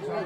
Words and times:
Hola, 0.00 0.16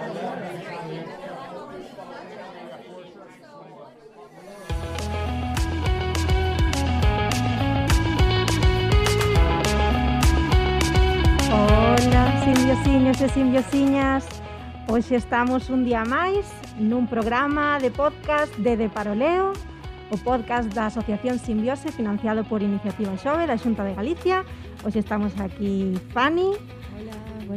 simbiosiños 12.44 13.20
e 13.20 13.28
simbiosiñas. 13.28 14.28
Hoxe 14.86 15.16
estamos 15.16 15.68
un 15.70 15.82
día 15.82 16.06
máis 16.06 16.46
nun 16.78 17.10
programa 17.10 17.82
de 17.82 17.90
podcast 17.90 18.54
de 18.62 18.78
De 18.78 18.86
Paroleo, 18.86 19.58
o 20.14 20.16
podcast 20.22 20.70
da 20.70 20.86
Asociación 20.86 21.42
Simbiose 21.42 21.90
financiado 21.90 22.46
por 22.46 22.62
Iniciativa 22.62 23.18
Xove 23.18 23.50
da 23.50 23.58
Xunta 23.58 23.82
de 23.82 23.98
Galicia. 23.98 24.46
Hoxe 24.86 25.02
estamos 25.02 25.34
aquí 25.42 25.98
Fanny, 26.14 26.54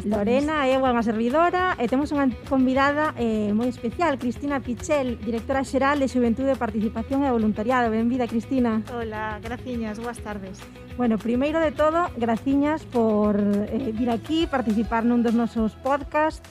Lorena, 0.05 0.67
eu 0.67 0.83
unha 0.83 1.03
servidora 1.03 1.75
e 1.79 1.87
temos 1.87 2.11
unha 2.11 2.27
convidada 2.51 3.15
eh, 3.15 3.51
moi 3.55 3.71
especial, 3.71 4.19
Cristina 4.19 4.59
Pichel, 4.59 5.17
directora 5.19 5.63
xeral 5.63 5.97
de 5.99 6.11
Xuventude, 6.11 6.59
Participación 6.59 7.23
e 7.23 7.31
Voluntariado. 7.31 7.89
Benvida, 7.89 8.27
Cristina. 8.27 8.83
Hola, 8.91 9.39
graciñas, 9.39 9.99
boas 9.99 10.19
tardes. 10.19 10.59
Bueno, 10.99 11.17
primeiro 11.17 11.59
de 11.59 11.71
todo, 11.71 12.11
graciñas 12.17 12.83
por 12.85 13.39
eh, 13.39 13.93
vir 13.95 14.11
aquí, 14.11 14.45
participar 14.47 15.07
nun 15.07 15.23
dos 15.23 15.33
nosos 15.33 15.73
podcast, 15.79 16.43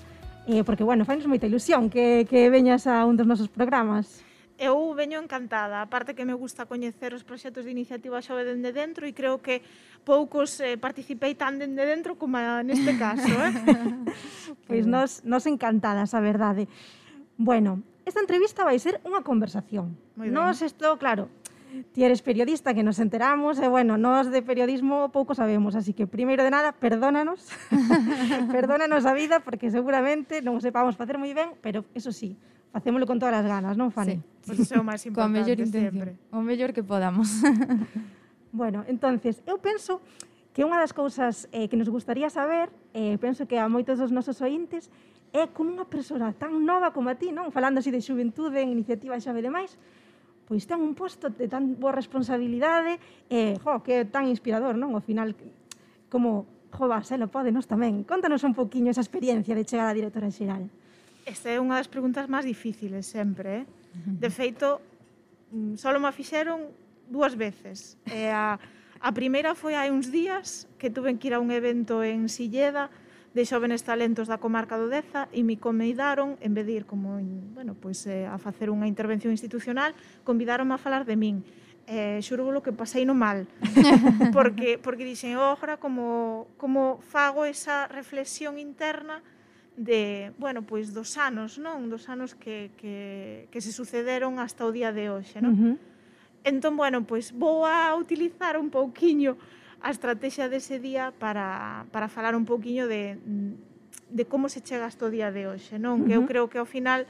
eh, 0.51 0.67
porque, 0.67 0.83
bueno, 0.83 1.07
fainos 1.07 1.31
moita 1.31 1.47
ilusión 1.47 1.93
que, 1.93 2.27
que 2.27 2.51
veñas 2.51 2.91
a 2.91 3.07
un 3.07 3.15
dos 3.15 3.29
nosos 3.29 3.47
programas. 3.47 4.26
eu 4.59 4.93
veño 4.97 5.21
encantada, 5.21 5.85
aparte 5.85 6.17
que 6.17 6.25
me 6.25 6.33
gusta 6.33 6.65
coñecer 6.65 7.13
os 7.13 7.25
proxectos 7.25 7.65
de 7.65 7.73
iniciativa 7.73 8.25
xove 8.25 8.45
dende 8.45 8.73
dentro 8.73 9.05
e 9.05 9.13
creo 9.13 9.41
que 9.45 9.61
poucos 10.05 10.61
eh, 10.65 10.81
participei 10.81 11.37
tan 11.37 11.61
dende 11.61 11.85
dentro 11.85 12.17
como 12.17 12.41
neste 12.65 12.97
caso. 12.97 13.29
Eh? 13.29 13.53
pois 14.69 14.89
nos, 14.89 15.25
nos 15.29 15.45
encantadas, 15.45 16.17
a 16.17 16.21
verdade. 16.21 16.69
Bueno, 17.37 17.85
esta 18.09 18.23
entrevista 18.25 18.65
vai 18.65 18.81
ser 18.81 19.03
unha 19.05 19.21
conversación. 19.21 19.93
Nos 20.17 20.65
isto, 20.65 20.97
claro, 20.97 21.29
ti 21.93 22.05
eres 22.05 22.23
periodista 22.23 22.73
que 22.73 22.87
nos 22.87 22.99
enteramos, 22.99 23.59
e 23.59 23.69
bueno, 23.69 23.99
nós 23.99 24.31
de 24.33 24.41
periodismo 24.41 25.13
pouco 25.13 25.35
sabemos, 25.35 25.75
así 25.75 25.93
que 25.93 26.07
primeiro 26.07 26.47
de 26.47 26.51
nada, 26.55 26.73
perdónanos, 26.73 27.51
perdónanos 28.55 29.05
a 29.05 29.13
vida, 29.13 29.41
porque 29.41 29.69
seguramente 29.69 30.41
non 30.41 30.57
o 30.57 30.65
sepamos 30.65 30.97
facer 30.97 31.21
moi 31.21 31.35
ben, 31.35 31.53
pero 31.61 31.85
eso 31.93 32.15
sí, 32.15 32.39
facémolo 32.77 33.09
con 33.09 33.17
todas 33.17 33.41
as 33.41 33.49
ganas, 33.49 33.73
non, 33.73 33.89
Fanny? 33.89 34.21
Sí. 34.21 34.45
Pois 34.45 34.61
pues 34.61 34.69
iso 34.69 34.77
é 34.77 34.81
o 34.81 34.85
máis 34.85 35.01
importante 35.09 35.41
mellor 35.41 35.57
intención, 35.65 35.97
sempre. 35.97 36.11
o 36.29 36.45
mellor 36.45 36.71
que 36.77 36.85
podamos. 36.85 37.41
bueno, 38.53 38.85
entonces, 38.85 39.41
eu 39.49 39.57
penso 39.57 40.05
que 40.53 40.61
unha 40.61 40.77
das 40.77 40.93
cousas 40.93 41.49
eh, 41.57 41.73
que 41.73 41.77
nos 41.81 41.89
gustaría 41.89 42.29
saber, 42.29 42.69
eh, 42.93 43.17
penso 43.17 43.49
que 43.49 43.57
a 43.57 43.65
moitos 43.65 43.97
dos 43.97 44.13
nosos 44.13 44.45
ointes, 44.45 44.93
é 45.33 45.49
como 45.49 45.73
unha 45.73 45.89
persona 45.89 46.37
tan 46.37 46.53
nova 46.69 46.93
como 46.93 47.09
a 47.09 47.17
ti, 47.17 47.33
non? 47.33 47.49
Falando 47.49 47.81
así 47.81 47.89
de 47.89 48.05
xuventude, 48.05 48.61
en 48.61 48.69
iniciativa 48.69 49.17
xave 49.17 49.41
demais, 49.41 49.81
pois 50.45 50.69
ten 50.69 50.77
un 50.77 50.93
posto 50.93 51.33
de 51.33 51.49
tan 51.49 51.81
boa 51.81 51.97
responsabilidade, 51.97 53.01
e, 53.33 53.57
eh, 53.57 53.65
jo, 53.65 53.81
que 53.81 54.05
é 54.05 54.09
tan 54.09 54.29
inspirador, 54.29 54.77
non? 54.77 54.93
Ao 54.93 55.01
final, 55.01 55.33
como, 56.13 56.45
jo, 56.77 56.85
va, 56.85 57.01
se 57.01 57.17
lo 57.17 57.33
pode, 57.33 57.49
nos 57.57 57.65
tamén. 57.65 58.05
Contanos 58.05 58.45
un 58.45 58.53
poquinho 58.53 58.93
esa 58.93 59.01
experiencia 59.01 59.57
de 59.57 59.65
chegar 59.65 59.89
a 59.89 59.97
directora 59.97 60.29
xeral. 60.29 60.69
Esta 61.27 61.51
é 61.51 61.59
unha 61.59 61.83
das 61.83 61.91
preguntas 61.91 62.31
máis 62.31 62.47
difíciles 62.47 63.11
sempre, 63.11 63.67
eh? 63.67 63.67
De 64.07 64.31
feito, 64.31 64.79
mm, 65.51 65.75
só 65.75 65.91
me 65.91 66.13
fixeron 66.15 66.71
dúas 67.11 67.35
veces. 67.35 67.99
E 68.07 68.31
a, 68.31 68.63
a 69.03 69.11
primeira 69.11 69.59
foi 69.59 69.75
hai 69.75 69.91
uns 69.91 70.15
días 70.15 70.71
que 70.79 70.87
tuven 70.87 71.19
que 71.19 71.27
ir 71.27 71.35
a 71.35 71.43
un 71.43 71.51
evento 71.51 72.07
en 72.07 72.31
Silleda 72.31 72.95
de 73.35 73.43
xóvenes 73.43 73.83
talentos 73.83 74.31
da 74.31 74.39
comarca 74.39 74.79
do 74.79 74.87
Deza 74.87 75.27
e 75.35 75.43
me 75.43 75.59
convidaron, 75.59 76.39
en 76.39 76.55
vez 76.55 76.63
de 76.63 76.79
ir 76.79 76.85
como, 76.87 77.19
bueno, 77.53 77.75
pois, 77.75 78.07
eh, 78.07 78.25
a 78.25 78.39
facer 78.39 78.71
unha 78.71 78.87
intervención 78.87 79.35
institucional, 79.35 79.99
convidaron 80.23 80.71
a 80.71 80.79
falar 80.79 81.03
de 81.03 81.19
min. 81.19 81.43
Eh, 81.91 82.23
xuro 82.23 82.55
lo 82.55 82.63
que 82.63 82.71
pasei 82.71 83.03
no 83.03 83.19
mal, 83.19 83.51
porque, 84.35 84.79
porque 84.79 85.03
dixen, 85.03 85.35
oh, 85.43 85.59
ora, 85.59 85.75
como, 85.75 86.47
como 86.55 87.03
fago 87.03 87.43
esa 87.47 87.91
reflexión 87.91 88.63
interna 88.63 89.27
de, 89.77 90.33
bueno, 90.39 90.63
pois 90.63 90.93
dos 90.93 91.19
anos, 91.21 91.61
non? 91.61 91.93
Dos 91.93 92.09
anos 92.09 92.33
que, 92.33 92.73
que, 92.81 93.47
que 93.53 93.61
se 93.61 93.71
sucederon 93.71 94.41
hasta 94.41 94.65
o 94.65 94.73
día 94.73 94.91
de 94.91 95.13
hoxe, 95.13 95.45
non? 95.45 95.53
Uh 95.53 95.61
-huh. 95.61 95.77
Entón, 96.49 96.81
bueno, 96.81 97.05
pois 97.05 97.31
vou 97.37 97.69
a 97.69 97.93
utilizar 97.95 98.57
un 98.57 98.73
pouquiño 98.73 99.37
a 99.85 99.93
estrategia 99.93 100.49
dese 100.49 100.81
día 100.81 101.13
para, 101.13 101.85
para 101.93 102.09
falar 102.09 102.33
un 102.33 102.49
pouquiño 102.49 102.89
de, 102.89 103.21
de 104.09 104.25
como 104.25 104.49
se 104.49 104.65
chega 104.65 104.89
hasta 104.89 105.05
o 105.05 105.13
día 105.13 105.29
de 105.29 105.45
hoxe, 105.45 105.77
non? 105.77 106.01
Uh 106.01 106.03
-huh. 106.03 106.07
Que 106.09 106.15
eu 106.17 106.23
creo 106.25 106.45
que 106.49 106.57
ao 106.57 106.67
final 106.67 107.05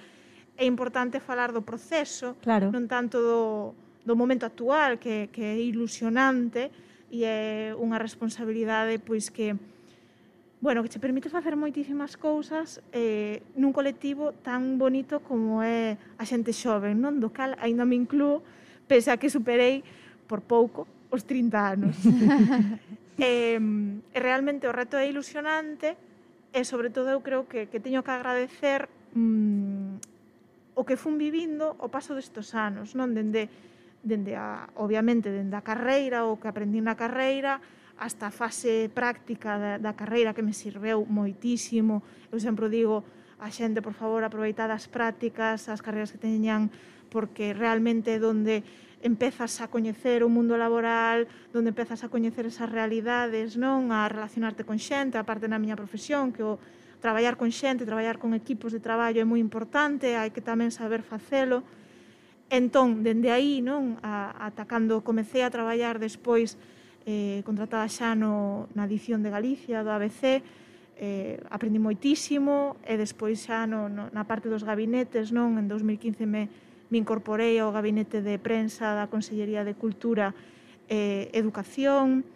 é 0.59 0.65
importante 0.67 1.23
falar 1.23 1.55
do 1.55 1.63
proceso, 1.63 2.35
claro. 2.43 2.75
non 2.75 2.91
tanto 2.91 3.23
do, 3.23 3.43
do 4.03 4.15
momento 4.19 4.43
actual, 4.43 4.99
que, 4.99 5.31
que 5.31 5.45
é 5.45 5.55
ilusionante 5.55 6.75
e 7.15 7.23
é 7.23 7.71
unha 7.79 8.03
responsabilidade 8.03 8.99
pois 8.99 9.31
que 9.31 9.55
bueno, 10.67 10.83
que 10.83 10.89
che 10.89 10.99
permite 10.99 11.31
facer 11.31 11.55
moitísimas 11.55 12.19
cousas 12.19 12.83
eh, 12.91 13.39
nun 13.55 13.71
colectivo 13.71 14.35
tan 14.43 14.83
bonito 14.83 15.23
como 15.23 15.63
é 15.63 15.95
a 16.19 16.27
xente 16.27 16.51
xoven, 16.51 16.99
non? 16.99 17.23
Do 17.23 17.31
cal 17.31 17.55
aínda 17.63 17.87
me 17.87 17.95
incluo, 17.95 18.43
pese 18.91 19.15
a 19.15 19.17
que 19.17 19.31
superei 19.31 19.87
por 20.27 20.43
pouco 20.43 20.91
os 21.15 21.23
30 21.23 21.55
anos. 21.55 21.95
eh, 23.23 23.63
e 23.63 24.19
realmente 24.19 24.67
o 24.67 24.75
reto 24.75 24.99
é 24.99 25.07
ilusionante 25.07 25.95
e 26.51 26.67
sobre 26.67 26.91
todo 26.91 27.15
eu 27.15 27.23
creo 27.23 27.47
que, 27.47 27.71
que 27.71 27.79
teño 27.79 28.03
que 28.03 28.11
agradecer 28.11 28.91
mm, 29.15 30.03
o 30.75 30.83
que 30.83 30.99
fun 30.99 31.15
vivindo 31.15 31.79
o 31.79 31.87
paso 31.95 32.19
destos 32.19 32.59
anos, 32.59 32.99
non? 32.99 33.15
Dende, 33.15 33.47
dende 34.03 34.35
a, 34.35 34.67
obviamente, 34.83 35.31
dende 35.31 35.55
a 35.55 35.63
carreira, 35.63 36.27
o 36.27 36.43
que 36.43 36.51
aprendí 36.51 36.83
na 36.83 36.99
carreira, 36.99 37.63
hasta 37.99 38.29
a 38.29 38.35
fase 38.35 38.93
práctica 38.93 39.57
da, 39.57 39.73
da 39.81 39.93
carreira 39.97 40.37
que 40.37 40.45
me 40.45 40.53
sirveu 40.53 41.05
moitísimo. 41.09 42.05
Eu 42.29 42.39
sempre 42.41 42.69
digo 42.69 43.05
a 43.41 43.49
xente, 43.53 43.81
por 43.81 43.93
favor, 43.93 44.25
aproveitad 44.25 44.69
as 44.73 44.89
prácticas, 44.89 45.69
as 45.69 45.81
carreiras 45.81 46.13
que 46.13 46.21
teñan, 46.21 46.69
porque 47.09 47.53
realmente 47.57 48.17
é 48.17 48.19
donde 48.21 48.65
empezas 49.05 49.61
a 49.61 49.69
coñecer 49.69 50.25
o 50.25 50.33
mundo 50.33 50.57
laboral, 50.57 51.29
donde 51.53 51.71
empezas 51.71 52.05
a 52.05 52.09
coñecer 52.09 52.49
esas 52.49 52.69
realidades, 52.69 53.57
non 53.57 53.93
a 53.93 54.09
relacionarte 54.09 54.65
con 54.65 54.81
xente, 54.81 55.21
aparte 55.21 55.49
na 55.49 55.61
miña 55.61 55.77
profesión, 55.77 56.33
que 56.33 56.45
o 56.45 56.61
traballar 57.01 57.37
con 57.37 57.53
xente, 57.53 57.85
traballar 57.85 58.17
con 58.17 58.33
equipos 58.33 58.73
de 58.73 58.81
traballo 58.81 59.21
é 59.21 59.27
moi 59.29 59.41
importante, 59.41 60.17
hai 60.17 60.33
que 60.33 60.41
tamén 60.41 60.73
saber 60.73 61.05
facelo. 61.05 61.65
Entón, 62.49 63.05
dende 63.05 63.29
aí, 63.29 63.61
non, 63.61 64.01
a, 64.01 64.49
atacando, 64.49 65.05
comecei 65.05 65.45
a 65.45 65.53
traballar 65.53 66.01
despois 66.01 66.57
eh, 67.07 67.41
contratada 67.47 67.87
xa 67.87 68.19
no, 68.19 68.67
na 68.75 68.91
edición 68.91 69.23
de 69.23 69.31
Galicia 69.31 69.87
do 69.87 69.95
ABC, 69.95 70.43
eh, 70.99 71.39
aprendi 71.49 71.79
moitísimo 71.79 72.77
e 72.83 72.99
despois 72.99 73.47
xa 73.47 73.65
no, 73.65 73.87
no, 73.87 74.11
na 74.11 74.27
parte 74.27 74.51
dos 74.51 74.67
gabinetes, 74.67 75.31
non 75.31 75.55
en 75.57 75.71
2015 75.71 76.27
me, 76.27 76.51
me 76.91 76.99
incorporei 76.99 77.63
ao 77.63 77.71
gabinete 77.71 78.21
de 78.27 78.43
prensa 78.43 78.99
da 78.99 79.07
Consellería 79.07 79.63
de 79.63 79.79
Cultura 79.79 80.35
e 80.91 81.31
eh, 81.31 81.39
Educación 81.39 82.27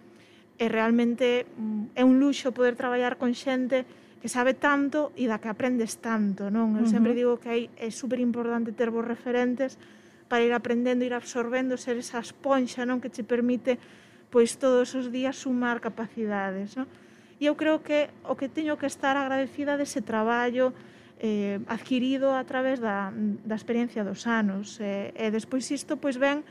e 0.60 0.68
realmente 0.70 1.50
mm, 1.58 1.98
é 1.98 2.06
un 2.06 2.22
luxo 2.22 2.54
poder 2.54 2.78
traballar 2.78 3.18
con 3.18 3.34
xente 3.34 3.88
que 4.20 4.28
sabe 4.28 4.52
tanto 4.52 5.10
e 5.16 5.24
da 5.24 5.40
que 5.40 5.48
aprendes 5.48 5.98
tanto, 5.98 6.52
non? 6.52 6.76
Eu 6.76 6.84
uh 6.84 6.86
-huh. 6.86 6.92
sempre 6.92 7.16
digo 7.16 7.40
que 7.40 7.48
hai, 7.48 7.62
é 7.80 7.88
super 7.88 8.20
importante 8.20 8.76
ter 8.76 8.92
vos 8.92 9.02
referentes 9.02 9.80
para 10.28 10.44
ir 10.44 10.52
aprendendo, 10.52 11.02
ir 11.02 11.16
absorbendo, 11.16 11.80
ser 11.80 11.96
esa 11.96 12.20
esponxa, 12.20 12.84
non? 12.84 13.00
Que 13.00 13.08
te 13.08 13.24
permite 13.24 13.80
pois 14.30 14.56
todos 14.56 14.94
os 14.94 15.10
días 15.10 15.36
sumar 15.36 15.82
capacidades, 15.82 16.78
non? 16.78 16.86
E 17.40 17.48
eu 17.50 17.56
creo 17.56 17.82
que 17.82 18.08
o 18.24 18.36
que 18.38 18.48
teño 18.48 18.78
que 18.78 18.86
estar 18.86 19.18
agradecida 19.18 19.76
dese 19.76 20.00
traballo 20.00 20.72
eh, 21.20 21.60
adquirido 21.68 22.32
a 22.32 22.44
través 22.44 22.80
da, 22.80 23.12
da 23.44 23.56
experiencia 23.56 24.04
dos 24.04 24.24
anos. 24.24 24.80
E, 24.80 25.12
eh, 25.12 25.28
e 25.28 25.34
despois 25.34 25.68
isto 25.68 25.98
pois 25.98 26.16
ven 26.16 26.44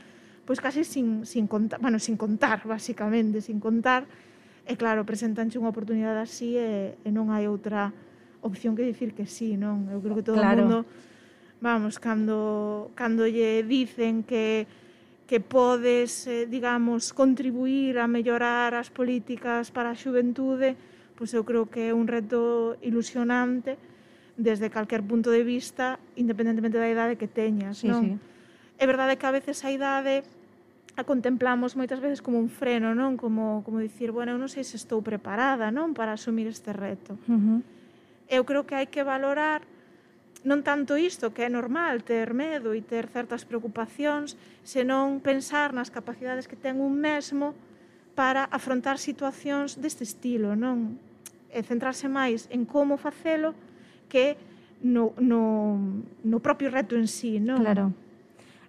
pois 0.50 0.58
case 0.58 0.82
sin, 0.82 1.22
sin 1.26 1.46
contar, 1.46 1.78
bueno, 1.78 2.02
sin 2.02 2.18
contar, 2.18 2.66
basicamente, 2.66 3.40
sin 3.40 3.62
contar, 3.62 4.02
e 4.66 4.74
claro, 4.74 5.06
presentanche 5.06 5.58
unha 5.62 5.70
oportunidade 5.70 6.26
así 6.26 6.58
e, 6.58 6.98
e 7.06 7.08
non 7.14 7.30
hai 7.30 7.46
outra 7.46 7.94
opción 8.42 8.74
que 8.74 8.82
dicir 8.82 9.14
que 9.14 9.30
sí, 9.30 9.54
non? 9.54 9.86
Eu 9.88 10.02
creo 10.02 10.18
que 10.18 10.26
todo 10.26 10.42
claro. 10.42 10.58
o 10.58 10.66
mundo, 10.66 10.78
vamos, 11.62 12.02
cando, 12.02 12.90
cando 12.98 13.30
lle 13.30 13.62
dicen 13.62 14.26
que 14.26 14.66
que 15.30 15.38
podes, 15.38 16.26
eh, 16.26 16.50
digamos, 16.50 17.14
contribuir 17.14 18.02
a 18.02 18.10
mellorar 18.10 18.74
as 18.74 18.90
políticas 18.90 19.70
para 19.70 19.94
a 19.94 19.94
xuventude, 19.94 20.74
pois 21.14 21.30
eu 21.30 21.46
creo 21.46 21.70
que 21.70 21.86
é 21.86 21.94
un 21.94 22.10
reto 22.10 22.74
ilusionante 22.82 23.78
desde 24.34 24.74
calquer 24.74 25.06
punto 25.06 25.30
de 25.30 25.46
vista, 25.46 26.02
independentemente 26.18 26.82
da 26.82 26.90
idade 26.90 27.14
que 27.14 27.30
teñas, 27.30 27.78
sí, 27.78 27.86
non? 27.86 28.02
Sí. 28.02 28.10
É 28.74 28.84
verdade 28.90 29.14
que 29.22 29.26
a 29.30 29.30
veces 29.30 29.62
a 29.62 29.70
idade 29.70 30.26
a 30.98 31.06
contemplamos 31.06 31.78
moitas 31.78 32.02
veces 32.02 32.18
como 32.18 32.42
un 32.42 32.50
freno, 32.50 32.90
non? 32.98 33.14
Como, 33.14 33.62
como 33.62 33.78
dicir, 33.78 34.10
bueno, 34.10 34.34
eu 34.34 34.38
non 34.42 34.50
sei 34.50 34.66
se 34.66 34.74
estou 34.74 34.98
preparada, 34.98 35.70
non? 35.70 35.94
Para 35.94 36.18
asumir 36.18 36.50
este 36.50 36.74
reto. 36.74 37.14
Uh 37.30 37.38
-huh. 37.38 37.58
Eu 38.26 38.42
creo 38.42 38.66
que 38.66 38.74
hai 38.74 38.90
que 38.90 39.06
valorar 39.06 39.62
non 40.44 40.64
tanto 40.64 40.96
isto 40.96 41.36
que 41.36 41.44
é 41.44 41.50
normal 41.52 42.00
ter 42.00 42.32
medo 42.32 42.72
e 42.72 42.80
ter 42.80 43.12
certas 43.12 43.44
preocupacións, 43.44 44.40
senón 44.64 45.20
pensar 45.20 45.76
nas 45.76 45.92
capacidades 45.92 46.48
que 46.48 46.56
ten 46.56 46.80
un 46.80 46.96
mesmo 46.96 47.52
para 48.16 48.48
afrontar 48.48 48.96
situacións 48.96 49.76
deste 49.76 50.04
estilo, 50.04 50.56
non? 50.56 50.96
E 51.52 51.60
centrarse 51.60 52.08
máis 52.08 52.48
en 52.48 52.64
como 52.64 52.96
facelo 52.96 53.52
que 54.08 54.36
no, 54.80 55.12
no, 55.20 55.76
no 56.24 56.38
propio 56.40 56.72
reto 56.72 56.96
en 56.96 57.08
sí, 57.08 57.36
non? 57.36 57.60
Claro. 57.60 57.92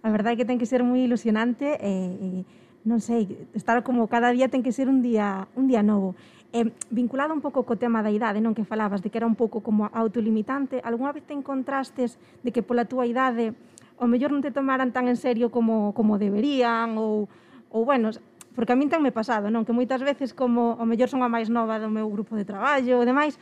A 0.03 0.09
verdade 0.09 0.35
é 0.35 0.39
que 0.43 0.47
ten 0.49 0.59
que 0.59 0.67
ser 0.67 0.83
moi 0.83 1.03
ilusionante 1.05 1.77
e, 1.77 1.79
eh, 1.79 2.11
e 2.19 2.29
eh, 2.41 2.70
non 2.83 2.99
sei, 2.99 3.47
estar 3.53 3.77
como 3.85 4.09
cada 4.09 4.33
día 4.33 4.49
ten 4.49 4.65
que 4.65 4.73
ser 4.73 4.89
un 4.89 5.05
día 5.05 5.47
un 5.53 5.69
día 5.69 5.85
novo. 5.85 6.17
Eh, 6.51 6.67
vinculado 6.91 7.31
un 7.31 7.39
pouco 7.39 7.63
co 7.63 7.79
tema 7.79 8.03
da 8.03 8.11
idade, 8.11 8.43
non 8.43 8.57
que 8.57 8.67
falabas 8.67 8.99
de 8.99 9.07
que 9.07 9.21
era 9.21 9.29
un 9.29 9.39
pouco 9.39 9.63
como 9.63 9.87
autolimitante, 9.93 10.83
algunha 10.83 11.15
vez 11.15 11.23
te 11.23 11.37
encontrastes 11.37 12.17
de 12.43 12.49
que 12.51 12.65
pola 12.65 12.89
túa 12.89 13.07
idade 13.07 13.53
o 14.01 14.09
mellor 14.09 14.33
non 14.33 14.41
te 14.41 14.49
tomaran 14.51 14.89
tan 14.89 15.07
en 15.07 15.15
serio 15.15 15.53
como 15.53 15.93
como 15.93 16.17
deberían 16.17 16.97
ou 16.97 17.29
ou 17.71 17.87
bueno, 17.87 18.11
porque 18.51 18.73
a 18.73 18.75
min 18.75 18.91
tan 18.91 18.99
me 18.99 19.15
pasado, 19.15 19.47
non, 19.47 19.63
que 19.63 19.71
moitas 19.71 20.03
veces 20.03 20.35
como 20.35 20.75
o 20.75 20.83
mellor 20.83 21.07
son 21.07 21.23
a 21.23 21.31
máis 21.31 21.47
nova 21.47 21.79
do 21.79 21.87
meu 21.87 22.09
grupo 22.11 22.35
de 22.35 22.43
traballo 22.43 22.99
e 22.99 23.07
demais, 23.07 23.39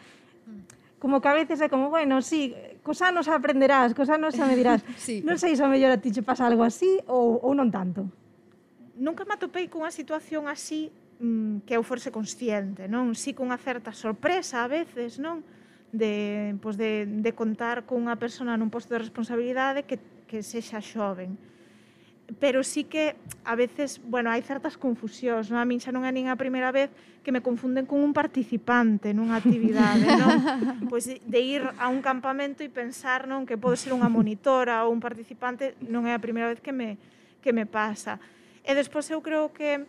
como 1.00 1.24
que 1.24 1.32
a 1.32 1.34
veces 1.34 1.64
é 1.64 1.72
como, 1.72 1.90
bueno, 1.90 2.22
sí, 2.22 2.54
cos 2.84 3.02
anos 3.02 3.26
aprenderás, 3.32 3.96
cos 3.96 4.12
anos 4.12 4.36
xa 4.36 4.46
me 4.46 4.54
dirás. 4.54 4.84
sí. 5.00 5.24
Non 5.26 5.40
sei 5.40 5.56
se 5.56 5.64
o 5.64 5.72
mellor 5.72 5.96
a 5.96 5.98
ti 5.98 6.12
che 6.12 6.22
pasa 6.22 6.46
algo 6.46 6.62
así 6.62 7.00
ou, 7.08 7.40
ou 7.42 7.56
non 7.56 7.72
tanto 7.72 8.06
nunca 9.00 9.24
me 9.26 9.34
atopei 9.34 9.72
cunha 9.72 9.90
situación 9.90 10.52
así 10.52 10.92
mm, 11.24 11.64
que 11.64 11.74
eu 11.74 11.84
forse 11.88 12.12
consciente, 12.12 12.92
non? 12.92 13.16
Si 13.16 13.32
cunha 13.32 13.56
certa 13.56 13.96
sorpresa 13.96 14.68
a 14.68 14.68
veces, 14.68 15.18
non? 15.18 15.42
De, 15.90 16.54
pois 16.62 16.78
de, 16.78 17.08
de 17.08 17.32
contar 17.34 17.88
cunha 17.88 18.20
persona 18.20 18.60
nun 18.60 18.70
posto 18.70 18.94
de 18.94 19.02
responsabilidade 19.02 19.88
que, 19.88 19.98
que 20.28 20.44
sexa 20.44 20.84
xoven. 20.84 21.40
Pero 22.38 22.62
sí 22.62 22.86
que 22.86 23.18
a 23.42 23.58
veces, 23.58 23.98
bueno, 24.06 24.30
hai 24.30 24.46
certas 24.46 24.78
confusións, 24.78 25.50
non? 25.50 25.58
A 25.58 25.66
min 25.66 25.82
xa 25.82 25.96
non 25.96 26.06
é 26.06 26.12
nin 26.14 26.30
a 26.30 26.38
primeira 26.38 26.70
vez 26.70 26.92
que 27.24 27.34
me 27.34 27.42
confunden 27.42 27.90
con 27.90 28.04
un 28.04 28.14
participante 28.14 29.16
nunha 29.16 29.40
actividade, 29.40 30.06
non? 30.22 30.38
Pois 30.92 31.08
de 31.08 31.40
ir 31.40 31.64
a 31.80 31.88
un 31.88 32.04
campamento 32.04 32.62
e 32.62 32.70
pensar, 32.70 33.26
non, 33.26 33.48
que 33.48 33.58
pode 33.58 33.80
ser 33.80 33.96
unha 33.96 34.12
monitora 34.12 34.86
ou 34.86 34.94
un 34.94 35.02
participante, 35.02 35.74
non 35.88 36.06
é 36.06 36.14
a 36.14 36.22
primeira 36.22 36.52
vez 36.52 36.60
que 36.60 36.76
me 36.76 37.00
que 37.40 37.56
me 37.56 37.64
pasa 37.64 38.20
E 38.70 38.78
despois 38.78 39.10
eu 39.10 39.18
creo 39.26 39.50
que 39.50 39.82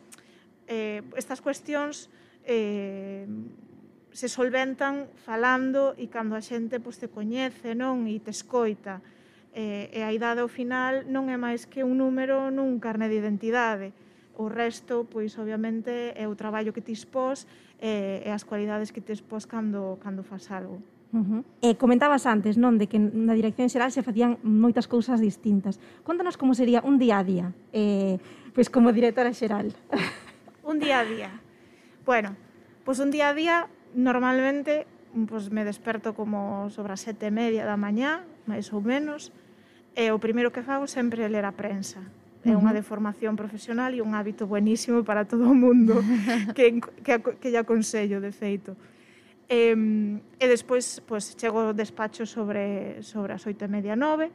eh, 0.65 1.05
estas 1.13 1.45
cuestións 1.45 2.09
eh, 2.49 3.29
se 4.09 4.25
solventan 4.33 5.05
falando 5.21 5.93
e 6.01 6.09
cando 6.09 6.33
a 6.33 6.41
xente 6.41 6.81
pois, 6.81 6.97
te 6.97 7.13
coñece 7.13 7.77
non 7.77 8.09
e 8.09 8.17
te 8.25 8.33
escoita. 8.33 9.05
Eh, 9.53 9.93
e 9.93 10.01
a 10.01 10.17
idade 10.17 10.41
ao 10.41 10.49
final 10.49 11.05
non 11.13 11.29
é 11.29 11.37
máis 11.37 11.69
que 11.69 11.85
un 11.85 12.01
número 12.01 12.49
nun 12.49 12.81
carne 12.81 13.13
de 13.13 13.21
identidade. 13.21 13.93
O 14.41 14.49
resto, 14.49 15.05
pois, 15.13 15.37
obviamente, 15.37 16.17
é 16.17 16.25
o 16.25 16.33
traballo 16.33 16.73
que 16.73 16.81
ti 16.81 16.97
expós 16.97 17.45
eh, 17.85 18.25
e 18.25 18.33
as 18.33 18.49
cualidades 18.49 18.89
que 18.97 19.05
te 19.05 19.13
expós 19.13 19.45
cando, 19.45 20.01
cando 20.01 20.25
faz 20.25 20.49
algo. 20.49 20.81
Uh 21.13 21.19
eh, 21.19 21.25
-huh. 21.27 21.43
E 21.61 21.69
comentabas 21.75 22.27
antes, 22.27 22.55
non, 22.55 22.79
de 22.79 22.87
que 22.87 22.99
na 22.99 23.35
dirección 23.35 23.67
xeral 23.67 23.91
se 23.91 24.07
facían 24.07 24.39
moitas 24.47 24.87
cousas 24.87 25.19
distintas. 25.19 25.83
Contanos 26.07 26.39
como 26.39 26.55
sería 26.55 26.81
un 26.87 27.03
día 27.03 27.19
a 27.19 27.25
día, 27.27 27.47
eh, 27.75 28.23
pois 28.55 28.71
como 28.71 28.95
directora 28.95 29.35
xeral. 29.35 29.75
un 30.71 30.79
día 30.79 31.03
a 31.03 31.05
día. 31.05 31.31
Bueno, 32.07 32.39
pois 32.87 33.03
un 33.03 33.11
día 33.11 33.31
a 33.31 33.35
día 33.35 33.67
normalmente 33.95 34.87
pois 35.27 35.51
me 35.51 35.65
desperto 35.65 36.15
como 36.15 36.71
sobre 36.71 36.95
as 36.95 37.03
sete 37.03 37.27
e 37.27 37.35
media 37.35 37.67
da 37.67 37.75
mañá, 37.75 38.23
máis 38.47 38.71
ou 38.71 38.79
menos, 38.79 39.35
e 39.99 40.15
o 40.15 40.23
primeiro 40.23 40.55
que 40.55 40.63
fago 40.63 40.87
sempre 40.87 41.27
é 41.27 41.29
ler 41.29 41.43
a 41.43 41.51
prensa. 41.51 41.99
É 42.41 42.55
uh 42.55 42.57
-huh. 42.57 42.63
unha 42.63 42.73
deformación 42.73 43.35
profesional 43.35 43.93
e 43.93 44.01
un 44.01 44.15
hábito 44.15 44.47
buenísimo 44.47 45.03
para 45.03 45.27
todo 45.27 45.51
o 45.51 45.57
mundo 45.57 45.99
que, 46.57 46.79
que, 47.03 47.15
que 47.19 47.49
lle 47.51 47.61
aconsello, 47.61 48.23
de 48.23 48.31
feito. 48.31 48.79
E, 49.51 49.75
e 50.39 50.47
despois 50.47 51.03
pois, 51.03 51.35
chego 51.35 51.59
ao 51.59 51.75
despacho 51.75 52.23
sobre, 52.23 53.03
sobre 53.03 53.35
as 53.35 53.43
oito 53.51 53.67
e 53.67 53.69
media 53.69 53.99
nove 53.99 54.31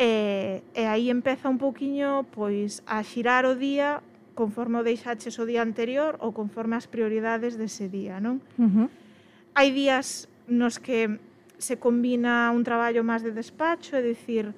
e, 0.00 0.64
e 0.72 0.82
aí 0.88 1.12
empeza 1.12 1.52
un 1.52 1.60
pouquiño 1.60 2.24
pois 2.32 2.80
a 2.88 3.04
xirar 3.04 3.44
o 3.44 3.52
día 3.52 4.00
conforme 4.32 4.80
o 4.80 4.86
deixaches 4.88 5.36
o 5.36 5.44
día 5.44 5.60
anterior 5.60 6.16
ou 6.24 6.32
conforme 6.32 6.80
as 6.80 6.88
prioridades 6.88 7.60
dese 7.60 7.92
día, 7.92 8.24
non? 8.24 8.40
Uh 8.56 8.72
-huh. 8.72 8.88
Hai 9.52 9.68
días 9.68 10.32
nos 10.48 10.80
que 10.80 11.20
se 11.60 11.76
combina 11.76 12.48
un 12.56 12.64
traballo 12.64 13.04
máis 13.04 13.20
de 13.20 13.36
despacho, 13.36 13.94
é 13.94 14.02
dicir, 14.02 14.56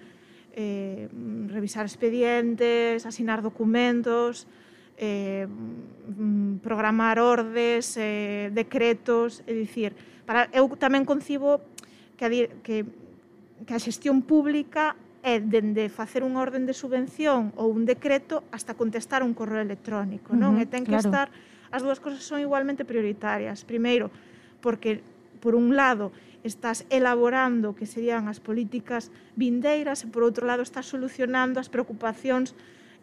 eh, 0.55 1.11
revisar 1.50 1.82
expedientes, 1.82 3.03
asinar 3.03 3.43
documentos, 3.43 4.47
eh, 4.96 5.46
mm, 5.46 6.62
programar 6.62 7.19
ordes, 7.19 7.96
eh, 7.96 8.50
decretos, 8.55 9.43
é 9.46 9.52
dicir, 9.52 9.93
para, 10.26 10.49
eu 10.55 10.70
tamén 10.79 11.05
concibo 11.05 11.61
que 12.17 12.25
a, 12.25 12.31
que, 12.62 12.76
que 13.67 13.73
a 13.75 13.81
xestión 13.81 14.23
pública 14.23 14.96
é 15.25 15.41
dende 15.41 15.88
facer 15.88 16.20
un 16.20 16.37
orden 16.37 16.69
de 16.69 16.76
subvención 16.76 17.50
ou 17.56 17.73
un 17.73 17.88
decreto 17.88 18.44
hasta 18.52 18.76
contestar 18.76 19.25
un 19.25 19.32
correo 19.32 19.64
electrónico, 19.64 20.37
non? 20.37 20.61
Uh 20.61 20.61
-huh, 20.61 20.69
e 20.69 20.70
ten 20.70 20.85
que 20.85 20.93
claro. 20.93 21.08
estar 21.08 21.29
as 21.73 21.81
dúas 21.81 21.99
cousas 21.99 22.23
son 22.23 22.44
igualmente 22.44 22.85
prioritarias. 22.85 23.64
Primeiro, 23.64 24.12
porque 24.61 25.00
por 25.41 25.56
un 25.56 25.75
lado 25.75 26.12
estás 26.44 26.85
elaborando 26.93 27.73
que 27.73 27.88
serían 27.88 28.29
as 28.29 28.38
políticas 28.38 29.08
vindeiras 29.32 30.05
e 30.05 30.12
por 30.12 30.23
outro 30.29 30.44
lado 30.44 30.61
estás 30.61 30.85
solucionando 30.85 31.56
as 31.56 31.73
preocupacións 31.73 32.52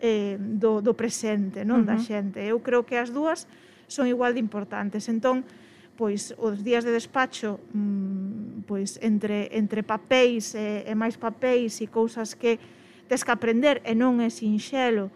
eh, 0.01 0.35
do, 0.41 0.81
do 0.81 0.97
presente, 0.97 1.61
non 1.61 1.85
uh 1.85 1.85
-huh. 1.85 1.89
da 1.93 1.97
xente. 2.01 2.41
Eu 2.41 2.59
creo 2.65 2.81
que 2.81 2.97
as 2.97 3.13
dúas 3.13 3.45
son 3.85 4.09
igual 4.09 4.33
de 4.33 4.41
importantes. 4.41 5.05
Entón, 5.05 5.45
pois 5.93 6.33
os 6.41 6.65
días 6.65 6.81
de 6.81 6.89
despacho 6.89 7.61
mmm, 7.77 8.65
pois 8.65 8.97
entre 9.05 9.53
entre 9.53 9.85
papéis 9.85 10.57
e, 10.57 10.89
e 10.89 10.93
máis 10.97 11.21
papéis 11.21 11.77
e 11.79 11.85
cousas 11.85 12.33
que 12.33 12.57
tes 13.05 13.21
que 13.21 13.29
aprender 13.29 13.85
e 13.85 13.93
non 13.93 14.17
é 14.17 14.33
sinxelo. 14.33 15.13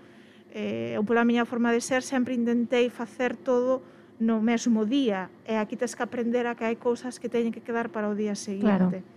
Eh, 0.53 0.93
eu 0.93 1.01
pola 1.01 1.25
miña 1.25 1.49
forma 1.49 1.73
de 1.73 1.81
ser 1.81 2.05
sempre 2.05 2.37
intentei 2.37 2.93
facer 2.93 3.33
todo 3.33 3.81
no 4.21 4.39
mesmo 4.39 4.85
día 4.85 5.27
e 5.43 5.57
aquí 5.57 5.75
tes 5.75 5.97
que 5.97 6.05
aprender 6.05 6.45
a 6.45 6.53
que 6.53 6.69
hai 6.69 6.77
cousas 6.77 7.17
que 7.17 7.27
teñen 7.27 7.49
que 7.49 7.65
quedar 7.65 7.89
para 7.89 8.05
o 8.07 8.13
día 8.13 8.37
seguinte. 8.37 9.01
Claro. 9.01 9.13